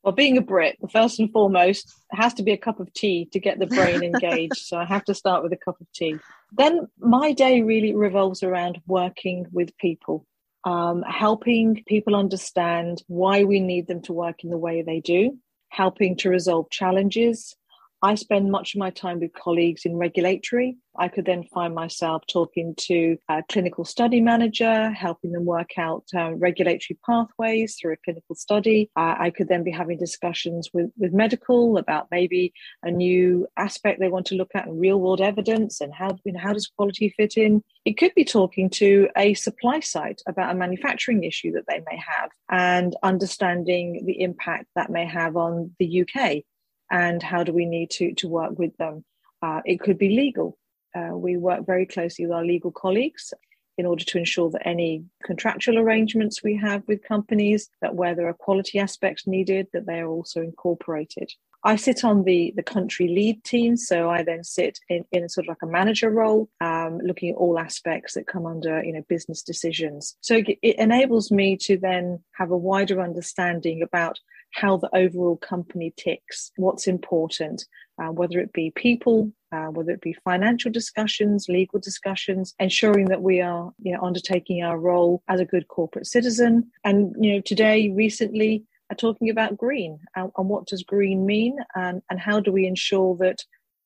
Well, 0.03 0.13
being 0.13 0.37
a 0.37 0.41
Brit, 0.41 0.77
first 0.91 1.19
and 1.19 1.31
foremost, 1.31 1.93
it 2.11 2.17
has 2.17 2.33
to 2.35 2.43
be 2.43 2.51
a 2.51 2.57
cup 2.57 2.81
of 2.81 2.93
tea 2.93 3.29
to 3.31 3.39
get 3.39 3.59
the 3.59 3.67
brain 3.67 4.03
engaged. 4.03 4.65
so 4.65 4.77
I 4.77 4.85
have 4.85 5.05
to 5.05 5.13
start 5.13 5.43
with 5.43 5.53
a 5.53 5.57
cup 5.57 5.79
of 5.79 5.91
tea. 5.93 6.17
Then 6.51 6.87
my 6.99 7.31
day 7.31 7.61
really 7.61 7.95
revolves 7.95 8.43
around 8.43 8.81
working 8.85 9.45
with 9.51 9.77
people, 9.77 10.25
um, 10.65 11.03
helping 11.03 11.83
people 11.87 12.15
understand 12.15 13.01
why 13.07 13.45
we 13.45 13.61
need 13.61 13.87
them 13.87 14.01
to 14.03 14.13
work 14.13 14.43
in 14.43 14.49
the 14.49 14.57
way 14.57 14.81
they 14.81 14.99
do, 14.99 15.37
helping 15.73 16.15
to 16.17 16.29
resolve 16.29 16.69
challenges. 16.69 17.55
I 18.03 18.15
spend 18.15 18.51
much 18.51 18.75
of 18.75 18.79
my 18.79 18.89
time 18.89 19.21
with 19.21 19.31
colleagues 19.31 19.85
in 19.85 19.95
regulatory. 19.95 20.75
I 20.97 21.07
could 21.07 21.25
then 21.25 21.45
find 21.53 21.73
myself 21.73 22.23
talking 22.27 22.75
to 22.79 23.17
a 23.29 23.41
clinical 23.49 23.85
study 23.85 24.19
manager, 24.19 24.91
helping 24.91 25.31
them 25.31 25.45
work 25.45 25.77
out 25.77 26.03
uh, 26.13 26.33
regulatory 26.33 26.99
pathways 27.05 27.77
through 27.77 27.93
a 27.93 27.97
clinical 28.03 28.35
study. 28.35 28.91
Uh, 28.97 29.15
I 29.17 29.29
could 29.29 29.47
then 29.47 29.63
be 29.63 29.71
having 29.71 29.97
discussions 29.97 30.69
with, 30.73 30.91
with 30.97 31.13
medical 31.13 31.77
about 31.77 32.07
maybe 32.11 32.51
a 32.83 32.91
new 32.91 33.47
aspect 33.55 34.01
they 34.01 34.09
want 34.09 34.25
to 34.27 34.35
look 34.35 34.51
at 34.53 34.67
and 34.67 34.81
real 34.81 34.99
world 34.99 35.21
evidence 35.21 35.79
and 35.79 35.93
how, 35.93 36.19
you 36.25 36.33
know, 36.33 36.39
how 36.39 36.51
does 36.51 36.67
quality 36.67 37.07
fit 37.15 37.37
in. 37.37 37.63
It 37.85 37.97
could 37.97 38.13
be 38.15 38.25
talking 38.25 38.69
to 38.71 39.07
a 39.15 39.33
supply 39.33 39.79
site 39.79 40.21
about 40.27 40.51
a 40.51 40.57
manufacturing 40.57 41.23
issue 41.23 41.53
that 41.53 41.67
they 41.69 41.81
may 41.89 41.97
have 42.05 42.31
and 42.49 42.97
understanding 43.01 44.03
the 44.05 44.21
impact 44.21 44.65
that 44.75 44.89
may 44.89 45.05
have 45.05 45.37
on 45.37 45.73
the 45.79 46.01
UK 46.01 46.43
and 46.91 47.21
how 47.21 47.43
do 47.43 47.53
we 47.53 47.65
need 47.65 47.89
to, 47.91 48.13
to 48.15 48.27
work 48.27 48.57
with 48.57 48.75
them. 48.77 49.03
Uh, 49.41 49.61
it 49.65 49.79
could 49.79 49.97
be 49.97 50.15
legal. 50.15 50.57
Uh, 50.95 51.15
we 51.17 51.37
work 51.37 51.65
very 51.65 51.85
closely 51.85 52.25
with 52.25 52.35
our 52.35 52.45
legal 52.45 52.71
colleagues 52.71 53.33
in 53.77 53.85
order 53.85 54.03
to 54.03 54.17
ensure 54.17 54.51
that 54.51 54.67
any 54.67 55.03
contractual 55.23 55.79
arrangements 55.79 56.43
we 56.43 56.55
have 56.55 56.83
with 56.87 57.03
companies, 57.03 57.69
that 57.81 57.95
where 57.95 58.13
there 58.13 58.27
are 58.27 58.33
quality 58.33 58.77
aspects 58.77 59.25
needed, 59.25 59.67
that 59.73 59.87
they 59.87 59.99
are 59.99 60.07
also 60.07 60.41
incorporated. 60.41 61.31
I 61.65 61.77
sit 61.77 62.03
on 62.03 62.25
the, 62.25 62.53
the 62.57 62.63
country 62.63 63.07
lead 63.07 63.43
team, 63.45 63.77
so 63.77 64.09
I 64.09 64.21
then 64.21 64.43
sit 64.43 64.79
in, 64.89 65.05
in 65.11 65.29
sort 65.29 65.45
of 65.45 65.49
like 65.49 65.63
a 65.63 65.71
manager 65.71 66.09
role, 66.09 66.49
um, 66.59 66.99
looking 66.99 67.29
at 67.29 67.37
all 67.37 67.57
aspects 67.57 68.15
that 68.15 68.27
come 68.27 68.45
under 68.45 68.83
you 68.83 68.91
know 68.91 69.03
business 69.07 69.41
decisions. 69.41 70.17
So 70.19 70.35
it, 70.35 70.59
it 70.61 70.77
enables 70.77 71.31
me 71.31 71.57
to 71.61 71.77
then 71.77 72.19
have 72.33 72.51
a 72.51 72.57
wider 72.57 73.01
understanding 73.01 73.81
about 73.81 74.19
how 74.53 74.77
the 74.77 74.89
overall 74.95 75.37
company 75.37 75.93
ticks, 75.97 76.51
what's 76.57 76.87
important, 76.87 77.65
uh, 78.01 78.11
whether 78.11 78.39
it 78.39 78.53
be 78.53 78.71
people, 78.75 79.31
uh, 79.51 79.67
whether 79.67 79.91
it 79.91 80.01
be 80.01 80.15
financial 80.23 80.71
discussions, 80.71 81.47
legal 81.49 81.79
discussions, 81.79 82.53
ensuring 82.59 83.05
that 83.07 83.21
we 83.21 83.41
are, 83.41 83.71
you 83.81 83.93
know, 83.93 84.01
undertaking 84.01 84.63
our 84.63 84.79
role 84.79 85.21
as 85.27 85.39
a 85.39 85.45
good 85.45 85.67
corporate 85.67 86.07
citizen. 86.07 86.71
And 86.83 87.15
you 87.19 87.33
know, 87.33 87.41
today, 87.41 87.91
recently, 87.95 88.63
are 88.91 88.95
talking 88.95 89.29
about 89.29 89.57
green 89.57 89.99
and, 90.15 90.31
and 90.37 90.49
what 90.49 90.67
does 90.67 90.83
green 90.83 91.25
mean, 91.25 91.57
and, 91.75 92.01
and 92.09 92.19
how 92.19 92.39
do 92.39 92.51
we 92.51 92.67
ensure 92.67 93.15
that 93.17 93.43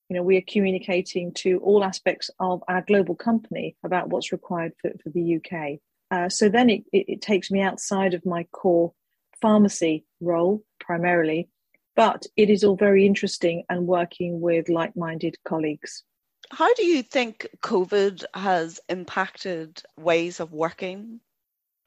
you 0.09 0.15
know, 0.15 0.23
we 0.23 0.37
are 0.37 0.43
communicating 0.47 1.33
to 1.33 1.59
all 1.59 1.83
aspects 1.83 2.29
of 2.39 2.63
our 2.69 2.81
global 2.81 3.15
company 3.15 3.75
about 3.83 4.09
what's 4.09 4.31
required 4.31 4.71
for, 4.81 4.91
for 5.03 5.09
the 5.09 5.35
UK. 5.35 5.79
Uh, 6.09 6.29
so 6.29 6.47
then 6.47 6.69
it, 6.69 6.83
it, 6.93 7.05
it 7.09 7.21
takes 7.21 7.51
me 7.51 7.59
outside 7.61 8.13
of 8.13 8.25
my 8.25 8.45
core 8.53 8.93
pharmacy 9.41 10.05
role 10.21 10.63
primarily, 10.79 11.49
but 11.95 12.25
it 12.35 12.49
is 12.49 12.63
all 12.63 12.75
very 12.75 13.05
interesting 13.05 13.63
and 13.69 13.87
working 13.87 14.39
with 14.41 14.69
like 14.69 14.95
minded 14.95 15.35
colleagues. 15.45 16.03
How 16.51 16.73
do 16.75 16.85
you 16.85 17.03
think 17.03 17.47
COVID 17.61 18.23
has 18.33 18.79
impacted 18.87 19.81
ways 19.97 20.39
of 20.39 20.53
working? 20.53 21.19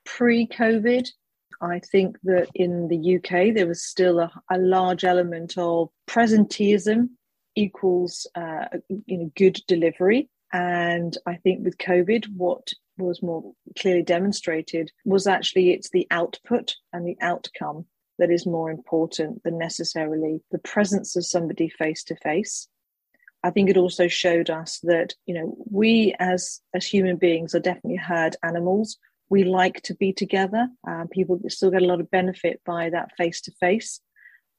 Pre 0.05 0.47
COVID, 0.47 1.09
I 1.63 1.79
think 1.79 2.19
that 2.25 2.49
in 2.55 2.89
the 2.89 3.17
UK 3.17 3.55
there 3.55 3.67
was 3.67 3.85
still 3.85 4.21
a, 4.21 4.31
a 4.51 4.59
large 4.59 5.05
element 5.05 5.57
of 5.57 5.89
presenteeism 6.09 7.11
equals 7.57 8.27
uh, 8.35 8.67
you 8.89 9.19
know 9.19 9.33
good 9.37 9.61
delivery. 9.67 10.29
And 10.53 11.17
I 11.27 11.37
think 11.37 11.65
with 11.65 11.79
COVID, 11.79 12.27
what 12.37 12.73
was 13.01 13.23
more 13.23 13.53
clearly 13.79 14.03
demonstrated 14.03 14.91
was 15.05 15.27
actually 15.27 15.71
it's 15.71 15.91
the 15.91 16.07
output 16.11 16.75
and 16.93 17.07
the 17.07 17.17
outcome 17.21 17.87
that 18.19 18.31
is 18.31 18.47
more 18.47 18.71
important 18.71 19.43
than 19.43 19.59
necessarily 19.59 20.41
the 20.51 20.59
presence 20.59 21.17
of 21.17 21.25
somebody 21.25 21.69
face 21.69 22.05
to 22.05 22.17
face. 22.17 22.69
I 23.43 23.51
think 23.51 23.71
it 23.71 23.79
also 23.79 24.09
showed 24.09 24.51
us 24.51 24.81
that 24.83 25.15
you 25.27 25.35
know 25.35 25.57
we 25.71 26.15
as 26.19 26.61
as 26.75 26.87
human 26.87 27.17
beings 27.17 27.55
are 27.55 27.61
definitely 27.61 27.97
herd 27.97 28.37
animals. 28.43 28.99
We 29.31 29.45
like 29.45 29.81
to 29.83 29.95
be 29.95 30.13
together. 30.13 30.69
Uh, 30.87 31.05
people 31.11 31.41
still 31.49 31.71
get 31.71 31.83
a 31.83 31.87
lot 31.87 32.01
of 32.01 32.11
benefit 32.11 32.61
by 32.67 32.91
that 32.91 33.17
face 33.17 33.41
to 33.43 33.53
face, 33.53 34.01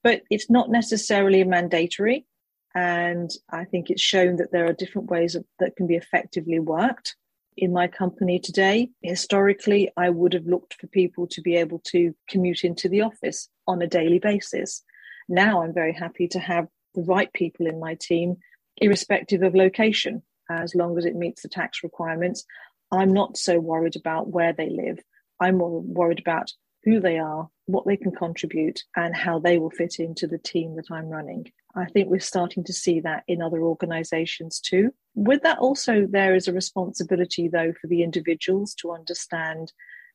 but 0.03 0.21
it's 0.29 0.49
not 0.49 0.69
necessarily 0.69 1.43
mandatory. 1.43 2.25
And 2.73 3.29
I 3.49 3.65
think 3.65 3.89
it's 3.89 4.01
shown 4.01 4.37
that 4.37 4.51
there 4.51 4.65
are 4.65 4.73
different 4.73 5.09
ways 5.09 5.35
of, 5.35 5.43
that 5.59 5.75
can 5.75 5.87
be 5.87 5.95
effectively 5.95 6.59
worked. 6.59 7.15
In 7.61 7.71
my 7.73 7.87
company 7.87 8.39
today, 8.39 8.89
historically, 9.03 9.91
I 9.95 10.09
would 10.09 10.33
have 10.33 10.47
looked 10.47 10.73
for 10.73 10.87
people 10.87 11.27
to 11.27 11.41
be 11.41 11.57
able 11.57 11.77
to 11.91 12.15
commute 12.27 12.63
into 12.63 12.89
the 12.89 13.01
office 13.01 13.49
on 13.67 13.83
a 13.83 13.87
daily 13.87 14.17
basis. 14.17 14.81
Now 15.29 15.61
I'm 15.61 15.71
very 15.71 15.93
happy 15.93 16.27
to 16.29 16.39
have 16.39 16.67
the 16.95 17.03
right 17.03 17.31
people 17.33 17.67
in 17.67 17.79
my 17.79 17.93
team, 18.01 18.37
irrespective 18.77 19.43
of 19.43 19.53
location, 19.53 20.23
as 20.49 20.73
long 20.73 20.97
as 20.97 21.05
it 21.05 21.15
meets 21.15 21.43
the 21.43 21.49
tax 21.49 21.83
requirements. 21.83 22.45
I'm 22.91 23.13
not 23.13 23.37
so 23.37 23.59
worried 23.59 23.95
about 23.95 24.29
where 24.29 24.53
they 24.53 24.71
live. 24.71 24.97
I'm 25.39 25.59
more 25.59 25.81
worried 25.81 26.19
about 26.19 26.51
who 26.83 26.99
they 26.99 27.19
are, 27.19 27.47
what 27.67 27.85
they 27.85 27.95
can 27.95 28.11
contribute, 28.11 28.81
and 28.95 29.15
how 29.15 29.37
they 29.37 29.59
will 29.59 29.69
fit 29.69 29.99
into 29.99 30.25
the 30.25 30.39
team 30.39 30.77
that 30.77 30.89
I'm 30.89 31.09
running. 31.09 31.51
I 31.75 31.85
think 31.85 32.09
we're 32.09 32.19
starting 32.19 32.63
to 32.65 32.73
see 32.73 32.99
that 33.01 33.23
in 33.27 33.41
other 33.41 33.61
organizations 33.61 34.59
too. 34.59 34.93
With 35.15 35.41
that, 35.43 35.59
also, 35.59 36.07
there 36.09 36.35
is 36.35 36.47
a 36.47 36.53
responsibility, 36.53 37.47
though, 37.47 37.73
for 37.79 37.87
the 37.87 38.03
individuals 38.03 38.73
to 38.75 38.91
understand 38.91 39.71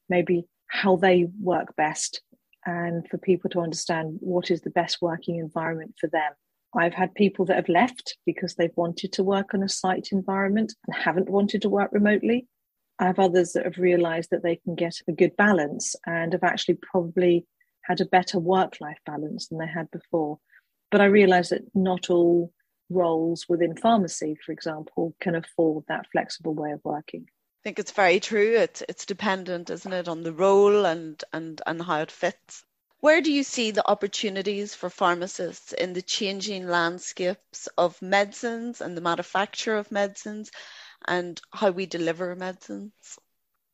maybe 0.09 0.47
how 0.69 0.97
they 0.97 1.27
work 1.41 1.75
best 1.77 2.23
and 2.65 3.07
for 3.09 3.19
people 3.19 3.49
to 3.51 3.61
understand 3.61 4.17
what 4.21 4.51
is 4.51 4.63
the 4.63 4.71
best 4.71 4.99
working 5.01 5.39
environment 5.39 5.95
for 6.01 6.09
them. 6.09 6.33
I've 6.77 6.95
had 6.95 7.15
people 7.15 7.45
that 7.47 7.57
have 7.57 7.69
left 7.69 8.19
because 8.27 8.55
they've 8.55 8.77
wanted 8.77 9.13
to 9.13 9.23
work 9.23 9.55
on 9.55 9.63
a 9.63 9.69
site 9.69 10.09
environment 10.13 10.75
and 10.87 10.97
haven't 10.97 11.31
wanted 11.31 11.63
to 11.63 11.69
work 11.69 11.91
remotely. 11.93 12.47
I 12.99 13.07
have 13.07 13.19
others 13.19 13.53
that 13.53 13.65
have 13.65 13.79
realized 13.79 14.31
that 14.31 14.43
they 14.43 14.57
can 14.57 14.75
get 14.75 14.97
a 15.09 15.13
good 15.13 15.37
balance 15.37 15.95
and 16.07 16.33
have 16.33 16.43
actually 16.43 16.79
probably 16.91 17.47
had 17.83 18.01
a 18.01 18.07
better 18.07 18.39
work 18.39 18.81
life 18.81 18.99
balance 19.07 19.49
than 19.49 19.59
they 19.59 19.67
had 19.67 19.91
before. 19.91 20.39
But 20.91 21.01
I 21.01 21.07
realize 21.07 21.51
that 21.51 21.63
not 21.75 22.11
all 22.11 22.53
roles 22.91 23.47
within 23.49 23.77
pharmacy, 23.77 24.37
for 24.45 24.53
example, 24.53 25.15
can 25.21 25.35
afford 25.35 25.85
that 25.89 26.07
flexible 26.13 26.55
way 26.55 26.73
of 26.73 26.85
working. 26.85 27.27
I 27.29 27.63
think 27.65 27.79
it's 27.79 27.91
very 27.91 28.21
true. 28.21 28.57
It's 28.57 28.83
it's 28.89 29.07
dependent, 29.07 29.71
isn't 29.71 29.93
it, 29.93 30.09
on 30.09 30.23
the 30.23 30.33
role 30.33 30.87
and 30.87 31.23
and 31.33 31.61
and 31.67 31.83
how 31.83 32.01
it 32.01 32.11
fits. 32.13 32.65
Where 33.01 33.21
do 33.21 33.33
you 33.33 33.43
see 33.43 33.73
the 33.73 33.89
opportunities 33.89 34.75
for 34.75 34.89
pharmacists 34.89 35.73
in 35.73 35.93
the 35.93 36.03
changing 36.03 36.67
landscapes 36.67 37.69
of 37.77 38.01
medicines 38.01 38.81
and 38.81 38.97
the 38.97 39.01
manufacture 39.03 39.77
of 39.77 39.93
medicines 39.93 40.51
and 41.07 41.41
how 41.53 41.71
we 41.73 41.87
deliver 41.87 42.35
medicines? 42.35 43.19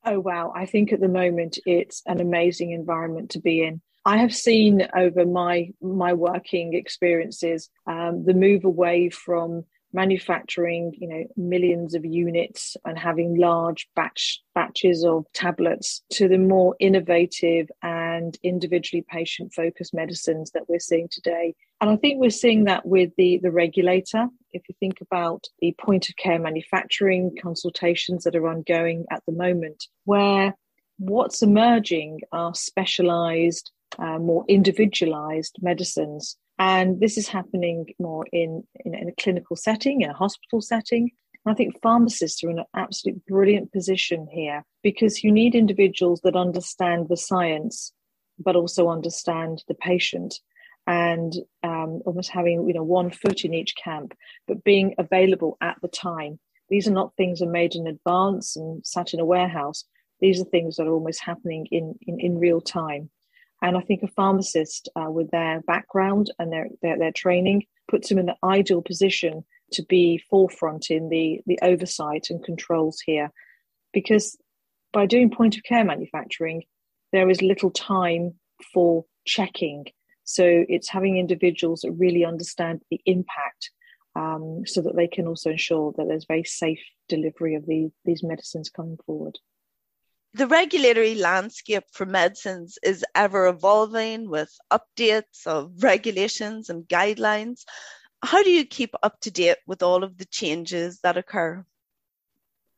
Oh, 0.05 0.19
wow. 0.19 0.53
I 0.55 0.67
think 0.67 0.93
at 0.93 1.01
the 1.01 1.09
moment 1.09 1.59
it's 1.65 2.03
an 2.07 2.21
amazing 2.21 2.73
environment 2.73 3.31
to 3.31 3.41
be 3.41 3.63
in. 3.63 3.81
I 4.05 4.19
have 4.19 4.35
seen 4.35 4.89
over 4.97 5.25
my 5.25 5.71
my 5.81 6.13
working 6.13 6.75
experiences 6.75 7.71
um, 7.87 8.25
the 8.25 8.35
move 8.35 8.65
away 8.65 9.11
from 9.11 9.65
manufacturing, 9.93 10.93
you 10.99 11.07
know, 11.07 11.25
millions 11.37 11.95
of 11.95 12.05
units 12.05 12.77
and 12.85 12.99
having 12.99 13.39
large 13.39 13.89
batch 13.95 14.41
batches 14.55 15.05
of 15.05 15.27
tablets 15.35 16.03
to 16.11 16.29
the 16.29 16.39
more 16.39 16.75
innovative 16.81 17.71
and 17.83 18.39
individually 18.43 19.05
patient 19.09 19.53
focused 19.53 19.95
medicines 19.95 20.51
that 20.53 20.69
we're 20.69 20.81
seeing 20.81 21.09
today. 21.11 21.55
And 21.81 21.91
I 21.91 21.97
think 21.97 22.21
we're 22.21 22.31
seeing 22.31 22.65
that 22.65 22.87
with 22.87 23.11
the, 23.17 23.39
the 23.43 23.51
regulator. 23.51 24.29
If 24.53 24.63
you 24.69 24.75
think 24.81 25.01
about 25.01 25.45
the 25.61 25.75
point 25.79 26.09
of 26.09 26.17
care 26.17 26.39
manufacturing 26.39 27.37
consultations 27.41 28.25
that 28.25 28.37
are 28.37 28.49
ongoing 28.49 29.05
at 29.11 29.23
the 29.27 29.33
moment, 29.33 29.85
where 30.05 30.55
what's 30.99 31.43
emerging 31.43 32.21
are 32.33 32.55
specialized, 32.55 33.73
uh, 33.99 34.19
more 34.19 34.45
individualized 34.49 35.57
medicines 35.61 36.37
and 36.59 37.01
this 37.01 37.17
is 37.19 37.27
happening 37.27 37.87
more 37.99 38.25
in, 38.33 38.63
in, 38.85 38.95
in 38.95 39.09
a 39.09 39.21
clinical 39.21 39.57
setting, 39.57 40.03
in 40.03 40.11
a 40.11 40.15
hospital 40.15 40.61
setting. 40.61 41.11
I 41.45 41.55
think 41.55 41.81
pharmacists 41.83 42.45
are 42.45 42.51
in 42.51 42.61
an 42.61 42.67
absolutely 42.77 43.23
brilliant 43.27 43.73
position 43.73 44.29
here 44.31 44.65
because 44.83 45.25
you 45.25 45.33
need 45.33 45.57
individuals 45.57 46.21
that 46.23 46.37
understand 46.37 47.09
the 47.09 47.17
science, 47.17 47.93
but 48.39 48.55
also 48.55 48.89
understand 48.89 49.65
the 49.67 49.75
patient 49.75 50.39
and 50.87 51.33
um, 51.65 52.01
almost 52.07 52.31
having 52.31 52.67
you 52.69 52.75
know 52.75 52.85
one 52.85 53.11
foot 53.11 53.45
in 53.45 53.55
each 53.55 53.75
camp, 53.75 54.15
but 54.47 54.63
being 54.63 54.95
available 54.99 55.57
at 55.61 55.77
the 55.83 55.89
time. 55.89 56.39
These 56.69 56.87
are 56.87 56.93
not 56.93 57.17
things 57.17 57.41
that 57.41 57.49
are 57.49 57.51
made 57.51 57.75
in 57.75 57.89
advance 57.89 58.55
and 58.55 58.87
sat 58.87 59.15
in 59.15 59.21
a 59.21 59.25
warehouse. 59.25 59.85
These 60.21 60.41
are 60.41 60.45
things 60.45 60.77
that 60.77 60.87
are 60.87 60.95
almost 60.95 61.23
happening 61.23 61.67
in, 61.73 61.99
in, 62.07 62.21
in 62.21 62.39
real 62.39 62.61
time. 62.61 63.11
And 63.63 63.77
I 63.77 63.81
think 63.81 64.03
a 64.03 64.09
pharmacist 64.09 64.89
uh, 64.97 65.09
with 65.09 65.31
their 65.31 65.61
background 65.63 66.33
and 66.39 66.53
their, 66.53 66.67
their, 66.83 66.99
their 66.99 67.13
training 67.13 67.63
puts 67.89 68.09
them 68.09 68.19
in 68.19 68.27
the 68.27 68.37
ideal 68.45 68.83
position 68.83 69.45
to 69.73 69.85
be 69.85 70.21
forefront 70.29 70.91
in 70.91 71.09
the, 71.09 71.41
the 71.47 71.61
oversight 71.63 72.27
and 72.29 72.45
controls 72.45 73.01
here. 73.01 73.31
Because 73.93 74.37
by 74.93 75.07
doing 75.07 75.31
point 75.31 75.57
of 75.57 75.63
care 75.63 75.85
manufacturing, 75.85 76.65
there 77.13 77.31
is 77.31 77.41
little 77.41 77.71
time 77.71 78.35
for 78.75 79.05
checking. 79.27 79.87
So 80.25 80.65
it's 80.69 80.89
having 80.89 81.17
individuals 81.17 81.83
that 81.83 81.93
really 81.93 82.25
understand 82.25 82.83
the 82.91 83.01
impact 83.07 83.71
um, 84.17 84.63
so 84.67 84.83
that 84.83 84.97
they 84.97 85.07
can 85.07 85.29
also 85.29 85.51
ensure 85.51 85.95
that 85.97 86.09
there's 86.09 86.27
very 86.27 86.45
safe 86.45 86.81
delivery 87.09 87.55
of 87.55 87.67
the, 87.67 87.91
these 88.05 88.25
medicines 88.25 88.69
coming 88.69 88.99
forward 89.07 89.39
the 90.35 90.47
regulatory 90.47 91.15
landscape 91.15 91.85
for 91.93 92.07
medicines 92.07 92.79
is 92.83 93.05
ever 93.15 93.47
evolving 93.47 94.29
with 94.29 94.51
updates 94.73 95.47
of 95.47 95.83
regulations 95.83 96.71
and 96.71 96.89
guidelines. 96.89 97.65
How 98.23 98.43
do 98.43 98.51
you 98.51 98.65
keep 98.65 98.95
up 99.03 99.21
to 99.21 99.31
date 99.31 99.59
with 99.67 99.83
all 99.83 100.05
of 100.05 100.17
the 100.17 100.25
changes 100.25 101.01
that 101.03 101.17
occur? 101.17 101.65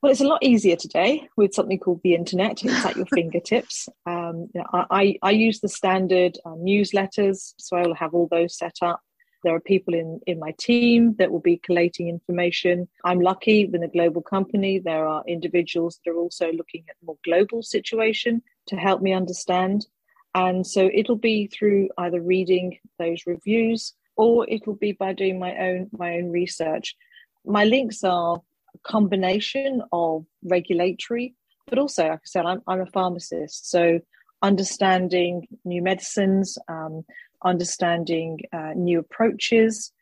Well, 0.02 0.10
it's 0.10 0.20
a 0.20 0.26
lot 0.26 0.42
easier 0.42 0.76
today 0.76 1.28
with 1.36 1.54
something 1.54 1.78
called 1.78 2.00
the 2.02 2.14
internet. 2.14 2.62
It's 2.62 2.84
at 2.84 2.96
your 2.96 3.06
fingertips. 3.14 3.88
Um, 4.04 4.48
you 4.54 4.60
know, 4.60 4.86
I, 4.90 5.16
I, 5.22 5.30
use 5.30 5.60
the 5.60 5.68
standard 5.68 6.36
uh, 6.44 6.50
newsletters, 6.50 7.54
so 7.58 7.76
I 7.78 7.86
will 7.86 7.94
have 7.94 8.12
all 8.12 8.28
those 8.30 8.58
set 8.58 8.76
up. 8.82 9.00
There 9.44 9.54
are 9.54 9.60
people 9.60 9.94
in, 9.94 10.20
in 10.26 10.40
my 10.40 10.52
team 10.58 11.14
that 11.18 11.30
will 11.30 11.40
be 11.40 11.58
collating 11.58 12.08
information. 12.08 12.88
I'm 13.04 13.20
lucky 13.20 13.66
with 13.66 13.82
a 13.82 13.88
global 13.88 14.22
company. 14.22 14.80
There 14.80 15.06
are 15.06 15.22
individuals 15.28 16.00
that 16.04 16.10
are 16.10 16.16
also 16.16 16.50
looking 16.50 16.84
at 16.88 16.96
more 17.04 17.18
global 17.24 17.62
situation 17.62 18.42
to 18.66 18.76
help 18.76 19.00
me 19.02 19.12
understand. 19.12 19.86
And 20.34 20.66
so 20.66 20.90
it'll 20.92 21.16
be 21.16 21.46
through 21.46 21.90
either 21.98 22.20
reading 22.20 22.78
those 22.98 23.22
reviews 23.26 23.94
or 24.16 24.48
it'll 24.48 24.74
be 24.74 24.92
by 24.92 25.12
doing 25.12 25.38
my 25.38 25.56
own 25.58 25.90
my 25.92 26.14
own 26.16 26.30
research. 26.30 26.96
My 27.44 27.64
links 27.64 28.02
are 28.02 28.40
a 28.74 28.78
combination 28.78 29.82
of 29.92 30.24
regulatory, 30.42 31.34
but 31.66 31.78
also, 31.78 32.08
like 32.08 32.18
I 32.18 32.20
said, 32.24 32.46
I'm, 32.46 32.62
I'm 32.66 32.80
a 32.80 32.86
pharmacist. 32.86 33.70
So 33.70 34.00
understanding 34.42 35.46
new 35.64 35.82
medicines, 35.82 36.58
um, 36.68 37.04
understanding 37.44 38.40
uh, 38.52 38.72
new 38.74 38.98
approaches, 39.00 39.92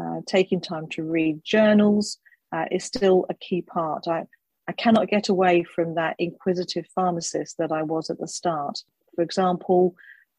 uh, 0.00 0.20
taking 0.26 0.60
time 0.60 0.86
to 0.90 1.02
read 1.02 1.42
journals 1.44 2.18
uh, 2.54 2.66
is 2.70 2.84
still 2.84 3.26
a 3.28 3.34
key 3.34 3.62
part. 3.62 4.06
I, 4.08 4.24
I 4.68 4.72
cannot 4.72 5.08
get 5.08 5.28
away 5.28 5.64
from 5.64 5.94
that 5.94 6.16
inquisitive 6.18 6.86
pharmacist 6.94 7.58
that 7.58 7.72
I 7.72 7.82
was 7.82 8.10
at 8.10 8.18
the 8.18 8.28
start. 8.28 8.76
For 9.14 9.22
example, 9.22 9.94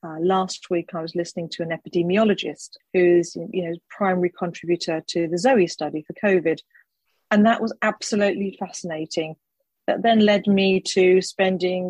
Uh, 0.06 0.20
last 0.36 0.62
week, 0.70 0.90
I 0.94 1.02
was 1.02 1.16
listening 1.16 1.50
to 1.52 1.64
an 1.64 1.72
epidemiologist 1.78 2.72
who's, 2.94 3.30
you 3.56 3.64
know, 3.64 3.76
primary 4.00 4.32
contributor 4.44 4.98
to 5.14 5.20
the 5.32 5.38
Zoe 5.46 5.68
study 5.68 6.02
for 6.06 6.16
COVID, 6.28 6.60
and 7.32 7.46
that 7.46 7.62
was 7.62 7.74
absolutely 7.82 8.58
fascinating. 8.64 9.38
That 9.88 10.02
then 10.02 10.20
led 10.20 10.46
me 10.60 10.82
to 10.96 11.06
spending 11.22 11.84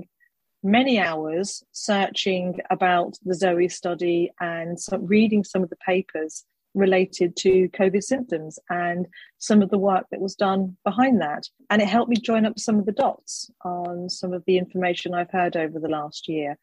many 0.64 1.00
hours 1.00 1.64
searching 1.72 2.60
about 2.70 3.18
the 3.24 3.36
Zoe 3.36 3.68
study 3.68 4.32
and 4.40 4.80
some, 4.80 5.06
reading 5.06 5.44
some 5.44 5.64
of 5.64 5.70
the 5.70 5.76
papers 5.78 6.46
related 6.74 7.36
to 7.36 7.70
COVID 7.70 8.02
symptoms 8.02 8.58
and 8.70 9.08
some 9.38 9.62
of 9.62 9.70
the 9.70 9.78
work 9.78 10.06
that 10.12 10.22
was 10.22 10.36
done 10.36 10.78
behind 10.84 11.22
that. 11.22 11.44
And 11.70 11.82
it 11.82 11.88
helped 11.88 12.10
me 12.10 12.16
join 12.16 12.46
up 12.46 12.58
some 12.58 12.80
of 12.80 12.86
the 12.86 12.92
dots 12.92 13.52
on 13.64 14.10
some 14.10 14.34
of 14.34 14.44
the 14.46 14.58
information 14.58 15.14
I've 15.14 15.32
heard 15.32 15.56
over 15.56 15.80
the 15.80 15.90
last 15.90 16.28
year. 16.28 16.58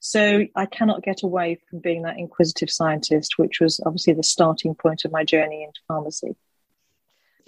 So 0.00 0.46
I 0.56 0.66
cannot 0.66 1.04
get 1.04 1.22
away 1.22 1.60
from 1.70 1.78
being 1.78 2.02
that 2.02 2.18
inquisitive 2.18 2.70
scientist, 2.70 3.38
which 3.38 3.60
was 3.60 3.80
obviously 3.86 4.14
the 4.14 4.24
starting 4.24 4.74
point 4.74 5.04
of 5.04 5.12
my 5.12 5.22
journey 5.22 5.62
into 5.62 5.80
pharmacy. 5.86 6.34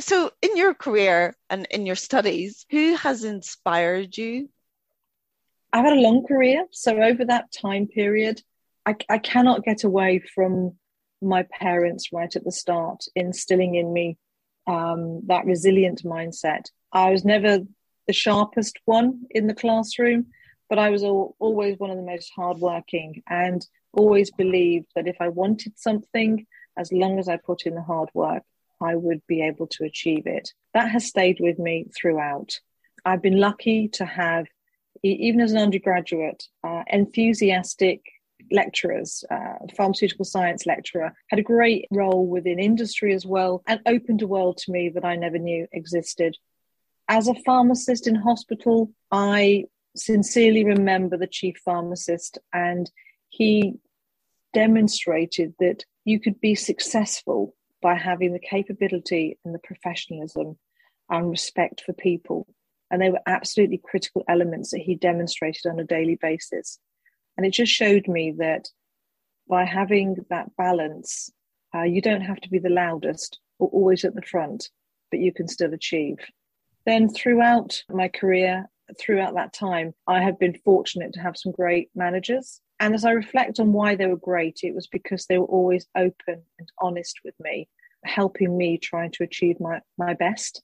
So, 0.01 0.33
in 0.43 0.57
your 0.57 0.75
career 0.75 1.37
and 1.49 1.67
in 1.71 1.87
your 1.87 1.95
studies, 1.95 2.67
who 2.71 2.97
has 2.97 3.23
inspired 3.23 4.17
you? 4.17 4.49
I've 5.75 5.85
had 5.85 5.99
a 5.99 6.01
long 6.01 6.25
career. 6.25 6.67
So, 6.71 7.03
over 7.03 7.25
that 7.25 7.51
time 7.53 7.89
period, 7.89 8.41
I, 8.87 8.95
I 9.11 9.19
cannot 9.19 9.65
get 9.65 9.83
away 9.83 10.23
from 10.35 10.77
my 11.21 11.43
parents 11.43 12.13
right 12.13 12.35
at 12.35 12.45
the 12.45 12.53
start, 12.53 13.05
instilling 13.17 13.75
in 13.75 13.93
me 13.93 14.17
um, 14.69 15.23
that 15.27 15.47
resilient 15.47 16.05
mindset. 16.05 16.67
I 16.93 17.11
was 17.11 17.25
never 17.25 17.59
the 18.07 18.13
sharpest 18.13 18.79
one 18.85 19.23
in 19.31 19.49
the 19.49 19.55
classroom, 19.55 20.27
but 20.69 20.79
I 20.79 20.91
was 20.91 21.03
all, 21.03 21.35
always 21.41 21.77
one 21.79 21.91
of 21.91 21.97
the 21.97 22.03
most 22.03 22.31
hardworking 22.37 23.25
and 23.29 23.67
always 23.93 24.31
believed 24.31 24.87
that 24.95 25.09
if 25.09 25.17
I 25.21 25.29
wanted 25.29 25.77
something, 25.77 26.47
as 26.77 26.93
long 26.93 27.19
as 27.19 27.29
I 27.29 27.37
put 27.37 27.67
in 27.67 27.75
the 27.75 27.83
hard 27.83 28.11
work, 28.15 28.45
I 28.81 28.95
would 28.95 29.23
be 29.27 29.43
able 29.43 29.67
to 29.69 29.85
achieve 29.85 30.27
it. 30.27 30.53
That 30.73 30.91
has 30.91 31.07
stayed 31.07 31.39
with 31.41 31.59
me 31.59 31.87
throughout. 31.97 32.61
I've 33.05 33.23
been 33.23 33.39
lucky 33.39 33.89
to 33.89 34.05
have, 34.05 34.47
even 35.03 35.41
as 35.41 35.53
an 35.53 35.59
undergraduate, 35.59 36.45
uh, 36.67 36.83
enthusiastic 36.89 38.03
lecturers, 38.51 39.25
uh, 39.31 39.55
pharmaceutical 39.77 40.25
science 40.25 40.67
lecturer, 40.67 41.13
had 41.29 41.39
a 41.39 41.43
great 41.43 41.87
role 41.91 42.27
within 42.27 42.59
industry 42.59 43.15
as 43.15 43.27
well 43.27 43.63
and 43.67 43.81
opened 43.87 44.23
a 44.23 44.27
world 44.27 44.59
to 44.59 44.73
me 44.73 44.89
that 44.91 45.05
I 45.05 45.17
never 45.17 45.39
knew 45.39 45.67
existed. 45.73 46.37
As 47.09 47.29
a 47.29 47.35
pharmacist 47.35 48.07
in 48.07 48.15
hospital, 48.15 48.93
I 49.11 49.65
sincerely 49.97 50.65
remember 50.65 51.17
the 51.17 51.27
chief 51.27 51.57
pharmacist, 51.65 52.39
and 52.53 52.91
he 53.29 53.75
demonstrated 54.53 55.55
that 55.59 55.85
you 56.05 56.21
could 56.21 56.41
be 56.41 56.55
successful 56.55 57.55
by 57.83 57.95
having 57.95 58.33
the 58.33 58.39
capability 58.39 59.39
and 59.45 59.55
the 59.55 59.59
professionalism 59.59 60.59
and 61.11 61.31
respect 61.31 61.83
for 61.85 61.93
people. 61.93 62.47
And 62.95 63.03
they 63.03 63.11
were 63.11 63.19
absolutely 63.27 63.81
critical 63.83 64.23
elements 64.29 64.71
that 64.71 64.79
he 64.79 64.95
demonstrated 64.95 65.67
on 65.67 65.81
a 65.81 65.85
daily 65.85 66.17
basis. 66.23 66.79
And 67.37 67.45
it 67.45 67.51
just 67.51 67.73
showed 67.73 68.07
me 68.07 68.33
that 68.39 68.69
by 69.49 69.65
having 69.65 70.15
that 70.31 70.55
balance, 70.57 71.29
uh, 71.75 71.83
you 71.83 72.01
don't 72.01 72.21
have 72.21 72.41
to 72.43 72.49
be 72.49 72.61
the 72.61 72.69
loudest 72.69 73.41
or 73.59 73.67
always 73.71 74.05
at 74.05 74.15
the 74.15 74.23
front, 74.23 74.69
but 75.11 75.19
you 75.19 75.33
can 75.33 75.49
still 75.49 75.75
achieve. 75.75 76.19
Then, 76.87 77.09
throughout 77.09 77.83
my 77.91 78.07
career, 78.07 78.71
throughout 79.01 79.35
that 79.35 79.53
time, 79.53 79.93
I 80.07 80.23
have 80.23 80.39
been 80.39 80.61
fortunate 80.65 81.15
to 81.15 81.21
have 81.21 81.37
some 81.37 81.51
great 81.51 81.91
managers. 81.97 82.61
And 82.79 82.95
as 82.95 83.05
I 83.05 83.11
reflect 83.11 83.59
on 83.59 83.73
why 83.73 83.97
they 83.97 84.07
were 84.07 84.17
great, 84.17 84.61
it 84.63 84.73
was 84.73 84.87
because 84.87 85.27
they 85.27 85.39
were 85.39 85.47
always 85.47 85.85
open 85.97 86.43
and 86.61 86.69
honest 86.81 87.17
with 87.25 87.35
me, 87.41 87.69
helping 88.05 88.57
me 88.57 88.79
trying 88.79 89.11
to 89.15 89.25
achieve 89.25 89.59
my, 89.59 89.81
my 89.99 90.15
best. 90.15 90.63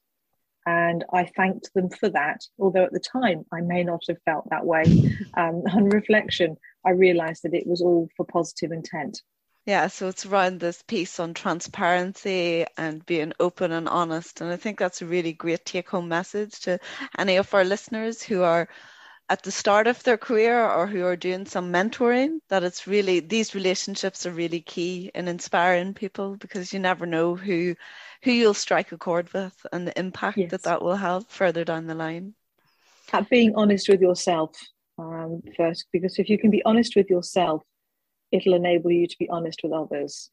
And 0.65 1.03
I 1.11 1.25
thanked 1.25 1.73
them 1.73 1.89
for 1.89 2.09
that, 2.09 2.41
although 2.59 2.83
at 2.83 2.93
the 2.93 2.99
time 2.99 3.45
I 3.51 3.61
may 3.61 3.83
not 3.83 4.01
have 4.07 4.21
felt 4.25 4.49
that 4.49 4.65
way. 4.65 4.83
Um, 5.33 5.63
on 5.73 5.85
reflection, 5.85 6.57
I 6.85 6.91
realized 6.91 7.43
that 7.43 7.53
it 7.53 7.65
was 7.65 7.81
all 7.81 8.09
for 8.17 8.25
positive 8.25 8.71
intent. 8.71 9.21
Yeah, 9.65 9.87
so 9.87 10.07
it's 10.07 10.25
around 10.25 10.59
this 10.59 10.81
piece 10.81 11.19
on 11.19 11.33
transparency 11.33 12.65
and 12.77 13.05
being 13.05 13.33
open 13.39 13.71
and 13.71 13.87
honest. 13.87 14.41
And 14.41 14.51
I 14.51 14.57
think 14.57 14.79
that's 14.79 15.01
a 15.01 15.05
really 15.05 15.33
great 15.33 15.65
take 15.65 15.89
home 15.89 16.09
message 16.09 16.59
to 16.61 16.79
any 17.17 17.35
of 17.37 17.53
our 17.53 17.63
listeners 17.63 18.23
who 18.23 18.41
are 18.41 18.67
at 19.31 19.43
the 19.43 19.51
start 19.51 19.87
of 19.87 20.03
their 20.03 20.17
career 20.17 20.69
or 20.69 20.85
who 20.85 21.05
are 21.05 21.15
doing 21.15 21.45
some 21.45 21.71
mentoring 21.71 22.39
that 22.49 22.63
it's 22.63 22.85
really 22.85 23.21
these 23.21 23.55
relationships 23.55 24.25
are 24.25 24.31
really 24.31 24.59
key 24.59 25.09
in 25.15 25.29
inspiring 25.29 25.93
people 25.93 26.35
because 26.35 26.73
you 26.73 26.79
never 26.79 27.05
know 27.05 27.33
who 27.33 27.73
who 28.23 28.31
you'll 28.31 28.53
strike 28.53 28.91
a 28.91 28.97
chord 28.97 29.31
with 29.31 29.65
and 29.71 29.87
the 29.87 29.97
impact 29.97 30.37
yes. 30.37 30.51
that 30.51 30.63
that 30.63 30.81
will 30.81 30.97
have 30.97 31.25
further 31.29 31.63
down 31.63 31.87
the 31.87 31.95
line 31.95 32.33
at 33.13 33.29
being 33.29 33.53
honest 33.55 33.87
with 33.87 34.01
yourself 34.01 34.51
um, 34.99 35.41
first 35.55 35.85
because 35.93 36.19
if 36.19 36.27
you 36.29 36.37
can 36.37 36.51
be 36.51 36.61
honest 36.65 36.97
with 36.97 37.09
yourself 37.09 37.63
it'll 38.33 38.53
enable 38.53 38.91
you 38.91 39.07
to 39.07 39.15
be 39.17 39.29
honest 39.29 39.61
with 39.63 39.71
others 39.71 40.29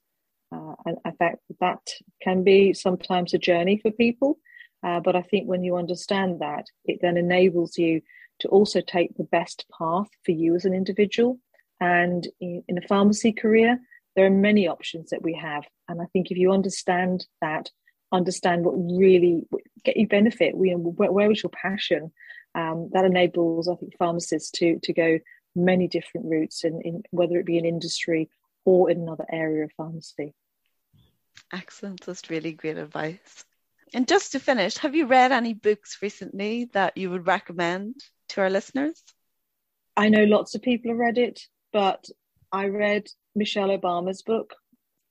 uh, 0.52 0.74
and 0.87 0.96
i 1.04 1.12
think 1.12 1.38
that 1.61 1.87
can 2.20 2.42
be 2.42 2.72
sometimes 2.72 3.32
a 3.32 3.38
journey 3.38 3.78
for 3.80 3.92
people 3.92 4.40
uh, 4.82 4.98
but 4.98 5.14
i 5.14 5.22
think 5.22 5.46
when 5.46 5.62
you 5.62 5.76
understand 5.76 6.40
that 6.40 6.66
it 6.84 6.98
then 7.00 7.16
enables 7.16 7.78
you 7.78 8.00
to 8.40 8.48
also 8.48 8.81
take 8.81 9.16
the 9.16 9.24
best 9.24 9.64
path 9.77 10.09
for 10.24 10.33
you 10.33 10.55
as 10.55 10.64
an 10.64 10.74
individual. 10.74 11.38
And 11.81 12.27
in, 12.40 12.64
in 12.68 12.79
a 12.79 12.87
pharmacy 12.87 13.33
career 13.33 13.81
there 14.16 14.27
are 14.27 14.31
many 14.31 14.66
options 14.66 15.11
that 15.11 15.22
we 15.22 15.35
have. 15.35 15.64
And 15.88 16.03
i 16.03 16.07
think 16.07 16.31
if 16.31 16.38
you 16.38 16.53
understand 16.53 17.27
that 17.40 17.70
understand 18.11 18.64
what 18.64 18.72
really 18.72 19.46
get 19.85 19.96
you 19.96 20.09
benefit 20.09 20.55
you 20.59 20.72
know, 20.72 20.79
where, 20.79 21.12
where 21.12 21.31
is 21.31 21.42
your 21.42 21.51
passion 21.51 22.11
um, 22.55 22.88
that 22.94 23.05
enables 23.05 23.68
i 23.68 23.74
think 23.74 23.92
pharmacists 23.98 24.51
to 24.51 24.79
to 24.83 24.94
go 24.94 25.18
many 25.55 25.88
different 25.88 26.27
routes 26.27 26.64
in, 26.64 26.81
in 26.83 27.03
whether 27.11 27.38
it 27.38 27.46
be 27.46 27.59
in 27.59 27.64
industry 27.64 28.31
or 28.64 28.90
in 28.90 29.01
another 29.01 29.27
area 29.31 29.64
of 29.64 29.72
pharmacy. 29.77 30.35
Excellent. 31.53 32.05
That's 32.05 32.31
really 32.31 32.53
great 32.53 32.77
advice. 32.77 33.44
And 33.94 34.07
just 34.07 34.33
to 34.33 34.40
finish 34.40 34.77
have 34.79 34.94
you 34.94 35.07
read 35.07 35.33
any 35.33 35.55
books 35.55 35.98
recently 36.03 36.66
that 36.72 36.96
you 36.96 37.11
would 37.11 37.27
recommend 37.27 37.94
to 38.28 38.40
our 38.40 38.50
listeners 38.50 39.02
i 39.96 40.08
know 40.08 40.24
lots 40.24 40.54
of 40.54 40.62
people 40.62 40.90
have 40.90 40.98
read 40.98 41.18
it 41.18 41.40
but 41.72 42.04
i 42.52 42.66
read 42.66 43.08
Michelle 43.38 43.68
Obama's 43.68 44.22
book. 44.22 44.54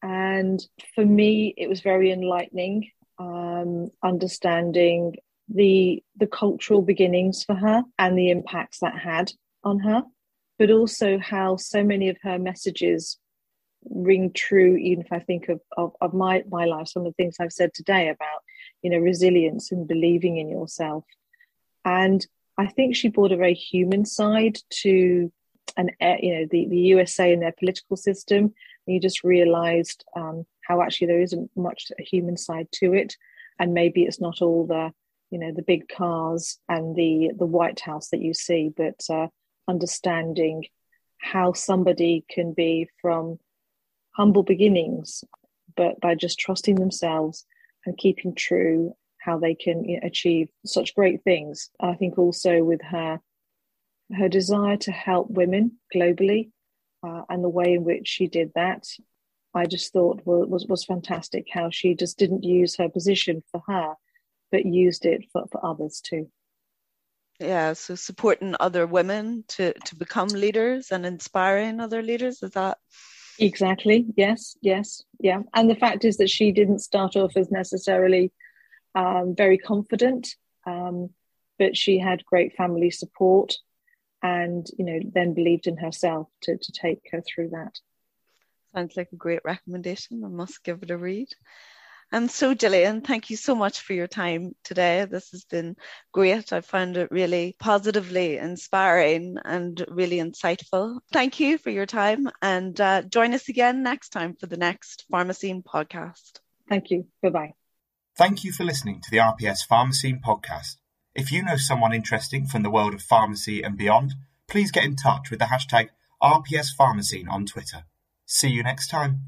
And 0.03 0.59
for 0.93 1.05
me, 1.05 1.53
it 1.57 1.67
was 1.67 1.81
very 1.81 2.11
enlightening, 2.11 2.91
um, 3.17 3.89
understanding 4.03 5.15
the 5.49 6.03
the 6.17 6.27
cultural 6.27 6.81
beginnings 6.81 7.43
for 7.43 7.55
her 7.55 7.83
and 7.97 8.17
the 8.17 8.29
impacts 8.29 8.79
that 8.81 8.99
had 8.99 9.31
on 9.63 9.79
her, 9.79 10.03
but 10.59 10.69
also 10.69 11.17
how 11.17 11.55
so 11.55 11.83
many 11.83 12.09
of 12.09 12.17
her 12.21 12.37
messages 12.37 13.17
ring 13.89 14.33
true 14.33 14.75
even 14.75 15.05
if 15.05 15.11
I 15.11 15.19
think 15.19 15.47
of, 15.47 15.61
of, 15.77 15.93
of 16.01 16.13
my, 16.13 16.43
my 16.49 16.65
life, 16.65 16.89
some 16.89 17.05
of 17.05 17.13
the 17.13 17.23
things 17.23 17.37
I've 17.39 17.53
said 17.53 17.73
today 17.73 18.09
about, 18.09 18.41
you 18.81 18.89
know, 18.89 18.97
resilience 18.97 19.71
and 19.71 19.87
believing 19.87 20.37
in 20.37 20.49
yourself. 20.49 21.05
And 21.85 22.25
I 22.57 22.67
think 22.67 22.95
she 22.95 23.09
brought 23.09 23.31
a 23.31 23.37
very 23.37 23.53
human 23.53 24.05
side 24.05 24.57
to 24.81 25.31
and 25.75 25.91
you 26.21 26.39
know 26.39 26.47
the, 26.49 26.67
the 26.67 26.77
USA 26.77 27.31
and 27.31 27.41
their 27.41 27.53
political 27.57 27.97
system. 27.97 28.45
And 28.45 28.93
you 28.93 28.99
just 28.99 29.23
realised 29.23 30.03
um, 30.15 30.45
how 30.61 30.81
actually 30.81 31.07
there 31.07 31.21
isn't 31.21 31.51
much 31.55 31.91
a 31.99 32.03
human 32.03 32.37
side 32.37 32.67
to 32.73 32.93
it, 32.93 33.15
and 33.59 33.73
maybe 33.73 34.03
it's 34.03 34.21
not 34.21 34.41
all 34.41 34.65
the 34.65 34.91
you 35.29 35.39
know 35.39 35.51
the 35.53 35.61
big 35.61 35.87
cars 35.89 36.57
and 36.67 36.95
the 36.95 37.31
the 37.37 37.45
White 37.45 37.79
House 37.79 38.09
that 38.09 38.21
you 38.21 38.33
see, 38.33 38.71
but 38.75 38.99
uh, 39.09 39.27
understanding 39.67 40.65
how 41.19 41.53
somebody 41.53 42.23
can 42.29 42.53
be 42.53 42.89
from 43.01 43.39
humble 44.11 44.43
beginnings, 44.43 45.23
but 45.75 45.99
by 45.99 46.15
just 46.15 46.39
trusting 46.39 46.75
themselves 46.75 47.45
and 47.85 47.97
keeping 47.97 48.33
true 48.33 48.93
how 49.27 49.37
they 49.37 49.53
can 49.53 49.83
you 49.83 49.99
know, 49.99 50.07
achieve 50.07 50.47
such 50.65 50.95
great 50.95 51.23
things. 51.23 51.69
I 51.79 51.93
think 51.95 52.17
also 52.17 52.63
with 52.63 52.81
her 52.81 53.19
her 54.17 54.29
desire 54.29 54.77
to 54.77 54.91
help 54.91 55.29
women 55.29 55.73
globally 55.93 56.51
uh, 57.05 57.23
and 57.29 57.43
the 57.43 57.49
way 57.49 57.73
in 57.73 57.83
which 57.83 58.07
she 58.07 58.27
did 58.27 58.51
that, 58.55 58.87
I 59.53 59.65
just 59.65 59.91
thought 59.91 60.25
was, 60.25 60.65
was 60.67 60.85
fantastic 60.85 61.47
how 61.51 61.69
she 61.69 61.93
just 61.93 62.17
didn't 62.17 62.43
use 62.43 62.77
her 62.77 62.87
position 62.87 63.43
for 63.51 63.61
her, 63.67 63.95
but 64.49 64.65
used 64.65 65.05
it 65.05 65.25
for, 65.33 65.45
for 65.51 65.65
others 65.65 66.01
too. 66.01 66.29
Yeah, 67.39 67.73
so 67.73 67.95
supporting 67.95 68.55
other 68.59 68.87
women 68.87 69.43
to, 69.49 69.73
to 69.73 69.95
become 69.95 70.29
leaders 70.29 70.91
and 70.91 71.05
inspiring 71.05 71.79
other 71.79 72.01
leaders, 72.01 72.41
is 72.41 72.51
that? 72.51 72.77
Exactly, 73.39 74.05
yes, 74.15 74.57
yes, 74.61 75.03
yeah. 75.19 75.41
And 75.53 75.69
the 75.69 75.75
fact 75.75 76.03
is 76.05 76.17
that 76.17 76.29
she 76.29 76.51
didn't 76.51 76.79
start 76.79 77.15
off 77.15 77.37
as 77.37 77.51
necessarily 77.51 78.31
um, 78.97 79.35
very 79.35 79.59
confident, 79.59 80.35
um, 80.65 81.11
but 81.59 81.77
she 81.77 81.99
had 81.99 82.25
great 82.25 82.55
family 82.55 82.89
support 82.89 83.53
and 84.23 84.65
you 84.79 84.83
know 84.83 84.99
then 85.13 85.35
believed 85.35 85.67
in 85.67 85.77
herself 85.77 86.27
to, 86.41 86.57
to 86.57 86.71
take 86.71 87.01
her 87.11 87.21
through 87.21 87.49
that. 87.49 87.79
Sounds 88.73 88.97
like 88.97 89.09
a 89.13 89.15
great 89.15 89.41
recommendation. 89.45 90.23
I 90.25 90.29
must 90.29 90.63
give 90.63 90.81
it 90.81 90.91
a 90.91 90.97
read. 90.97 91.27
And 92.11 92.31
so 92.31 92.53
Gillian 92.53 93.01
thank 93.01 93.29
you 93.29 93.35
so 93.35 93.53
much 93.53 93.81
for 93.81 93.93
your 93.93 94.07
time 94.07 94.55
today. 94.63 95.05
This 95.05 95.29
has 95.31 95.43
been 95.43 95.75
great. 96.13 96.53
I 96.53 96.61
found 96.61 96.95
it 96.97 97.11
really 97.11 97.55
positively 97.59 98.37
inspiring 98.37 99.37
and 99.43 99.85
really 99.89 100.17
insightful. 100.17 100.99
Thank 101.11 101.39
you 101.39 101.57
for 101.57 101.69
your 101.69 101.85
time 101.85 102.29
and 102.41 102.79
uh, 102.79 103.01
join 103.03 103.33
us 103.33 103.49
again 103.49 103.83
next 103.83 104.09
time 104.09 104.35
for 104.39 104.47
the 104.47 104.57
next 104.57 105.05
Pharma 105.11 105.35
Scene 105.35 105.61
podcast. 105.61 106.39
Thank 106.69 106.91
you. 106.91 107.07
Bye 107.21 107.29
bye 107.29 107.53
thank 108.17 108.43
you 108.43 108.51
for 108.51 108.63
listening 108.63 108.99
to 109.01 109.11
the 109.11 109.17
RPS 109.17 109.67
Pharma 109.67 109.93
Scene 109.93 110.19
podcast 110.25 110.77
if 111.17 111.31
you 111.31 111.41
know 111.41 111.57
someone 111.57 111.93
interesting 111.93 112.45
from 112.45 112.61
the 112.61 112.69
world 112.69 112.93
of 112.93 113.01
pharmacy 113.01 113.63
and 113.63 113.75
beyond, 113.75 114.13
please 114.47 114.71
get 114.71 114.83
in 114.83 114.95
touch 114.95 115.31
with 115.31 115.39
the 115.39 115.45
hashtag 115.45 115.89
RPS 116.21 116.67
Pharma 116.79 117.03
Scene 117.03 117.27
on 117.27 117.47
Twitter. 117.47 117.85
See 118.27 118.49
you 118.49 118.61
next 118.61 118.89
time. 118.89 119.21